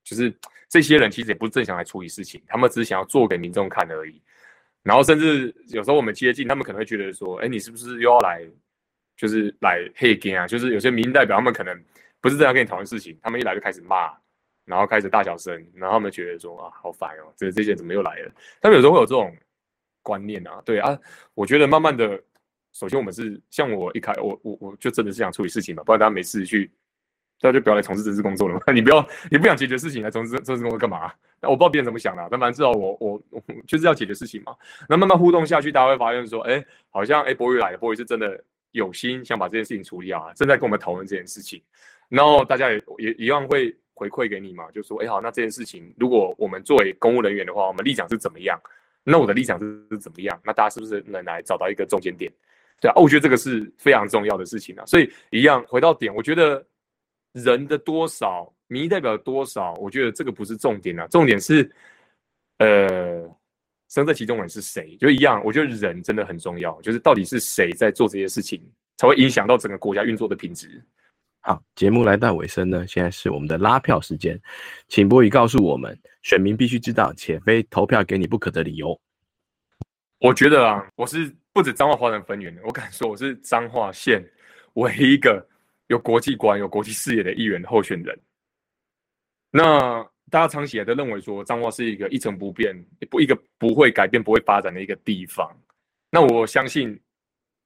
[0.03, 0.35] 就是
[0.69, 4.21] 这些人其实也不是正想来处理事情，他们只是想要做给民众看而已。
[4.83, 8.47] 然后甚至有时候我们接近，他们可能会觉得说，哎，你是不是又要来，
[9.17, 10.47] 就是来黑 g 啊？
[10.47, 11.77] 就是有些民意代表他们可能
[12.21, 14.13] 不是这样跟你讨论事情，他们一来就开始骂，
[14.65, 18.33] 然后开始大小声，然后他们觉得说啊，好烦哦，这这些怎么又来了？
[18.61, 19.37] 他们有时候会有这种
[20.03, 20.97] 观念啊，对啊，
[21.35, 22.23] 我觉得慢慢的，
[22.77, 26.71] 首先我们是像我一开，我我我就真的是想处理事情嘛，不然大家没事去。
[27.41, 28.61] 大家就不要来从事政治工作了嘛？
[28.73, 31.11] 你不要，你不想解决事情来从事政治工作干嘛？
[31.41, 34.55] 那我不知道别人怎么想的，但反正至少我我我就是要解决事情嘛。
[34.89, 41.63] 那慢慢互动下去，大家会发现说，哎，好像哎，博宇来了，博宇是真的有心想把这件事情处理好，正在跟我们讨论这件事情。
[42.09, 48.59] 然后大家也也一样会回馈给你嘛，就说，哎，好，那这件事情如果我们作为公务人员的话，我们立场是怎么样？
[49.05, 50.41] 那我的立场是怎么样？
[50.43, 52.33] 那大家是不是能来找到一个中间点？
[52.81, 54.85] 对啊，我觉得这个是非常重要的事情啊。
[54.87, 56.65] 所以一样回到点，我觉得。
[57.45, 61.71] 人的多少，民意代表多少，我觉得这个不是重点啊，重点是，
[62.57, 63.31] 呃，
[63.91, 65.43] 身在其中人是谁，就一样。
[65.45, 68.59] 我觉得人真的很重要，就是到底是谁在做这些事情，
[68.97, 70.83] 才会影响到整个国家运作的品质。
[71.41, 74.41] 好，节目来到尾声呢，现在是我们的拉票时间，
[74.89, 78.99] 请波宇告诉我们，选民必须知道且非投票给你不可的理由。
[80.21, 84.23] 我觉得啊，我是不止彰化华人分园，我敢说我是彰化县
[84.75, 85.43] 唯一一个。
[85.87, 88.19] 有国际观、有国际视野的议员候选人，
[89.51, 92.77] 那大家长期以来都认为说彰化是一个一成不变、
[93.09, 95.51] 不一个不会改变、不会发展的一个地方。
[96.11, 97.01] 那我相信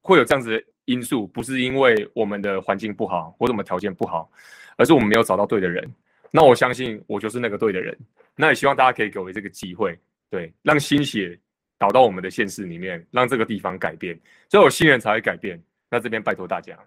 [0.01, 4.31] 会有这样子的因素，不是因为我们的环境不好或者我们条件不好，
[4.77, 5.85] 而是我们没有找到对的人。
[6.31, 7.97] 那我相信我就是那个对的人。
[8.37, 11.37] 那也希望大家可以给我这个机会，对，让心血
[11.81, 14.15] 导到我们的现实里面，让这个地方改变，
[14.47, 15.59] 只有新人才会改变。
[15.89, 16.77] 那这边拜托大家。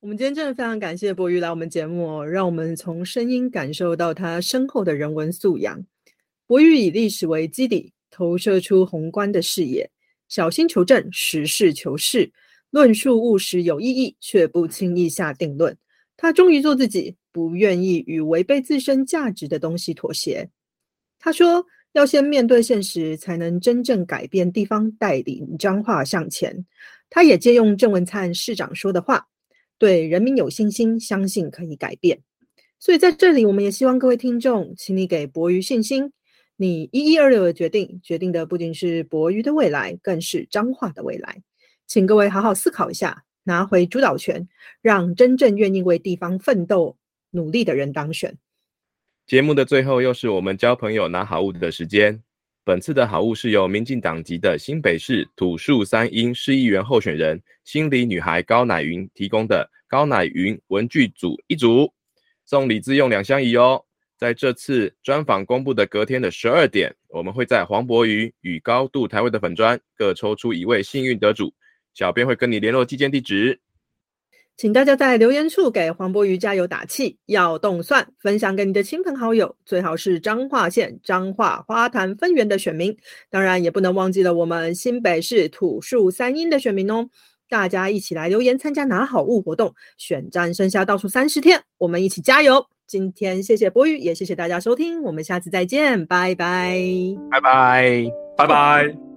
[0.00, 5.84] 我们今天真的非常感谢博宇来我们节目，让我们从声音感受到他深厚的人文素养。
[6.46, 9.90] 博宇以历史为基底，投射出宏观的视野，
[10.28, 12.32] 小心求证，实事求是，
[12.70, 15.76] 论述务实有意义，却不轻易下定论。
[16.16, 20.48] 他忠于做自己，不愿意与违背自身价值的东西妥协。
[21.18, 26.64] 他说：“要先面对现实，才能真正改变地方，带领彰化向前。”
[27.10, 29.26] 他也借用郑文灿市长说的话。
[29.78, 32.20] 对人民有信心，相信可以改变。
[32.78, 36.12] 所以在这里，我们也希望各位听众，请你给博鱼信心。
[36.56, 41.42] 你一一二六的决定，决定的不仅是博鱼的未来，更是彰化的未来。
[41.86, 44.46] 请各位好好思考一下，拿回主导权，
[44.82, 46.96] 让真正愿意为地方奋斗、
[47.30, 48.36] 努力的人当选。
[49.30, 52.20] 节目的最后，又是我们交朋友拿好物的时间。
[52.64, 61.92] 本次的好物是由民进党籍的新北市土树三英市议员候选人心理女孩高乃云提供的高乃云文具组一组，
[62.44, 63.80] 送礼自用两相宜哦。
[64.18, 71.54] 在这次专访公布的隔天的十二点，我们会在黄博瑜与高度台位的粉砖各抽出一位幸运得主，
[71.94, 73.60] 小编会跟你联络寄件地址。
[74.60, 82.94] 请大家在留言处给黄博瑜加油打气，要动算，分享给你的亲朋好友，最好是彰化县彰化花坛分园的选民，
[83.30, 87.08] 当然也不能忘记了我们新北市土树三英的选民哦。
[87.48, 92.62] 大家一起来留言参加拿好物活动，选战剩下倒数三十天，我们一起加油！
[92.86, 96.78] 今天谢谢博宇，也谢谢大家收听，我们下次再见，拜拜，
[97.30, 98.04] 拜拜，
[98.36, 99.09] 拜拜。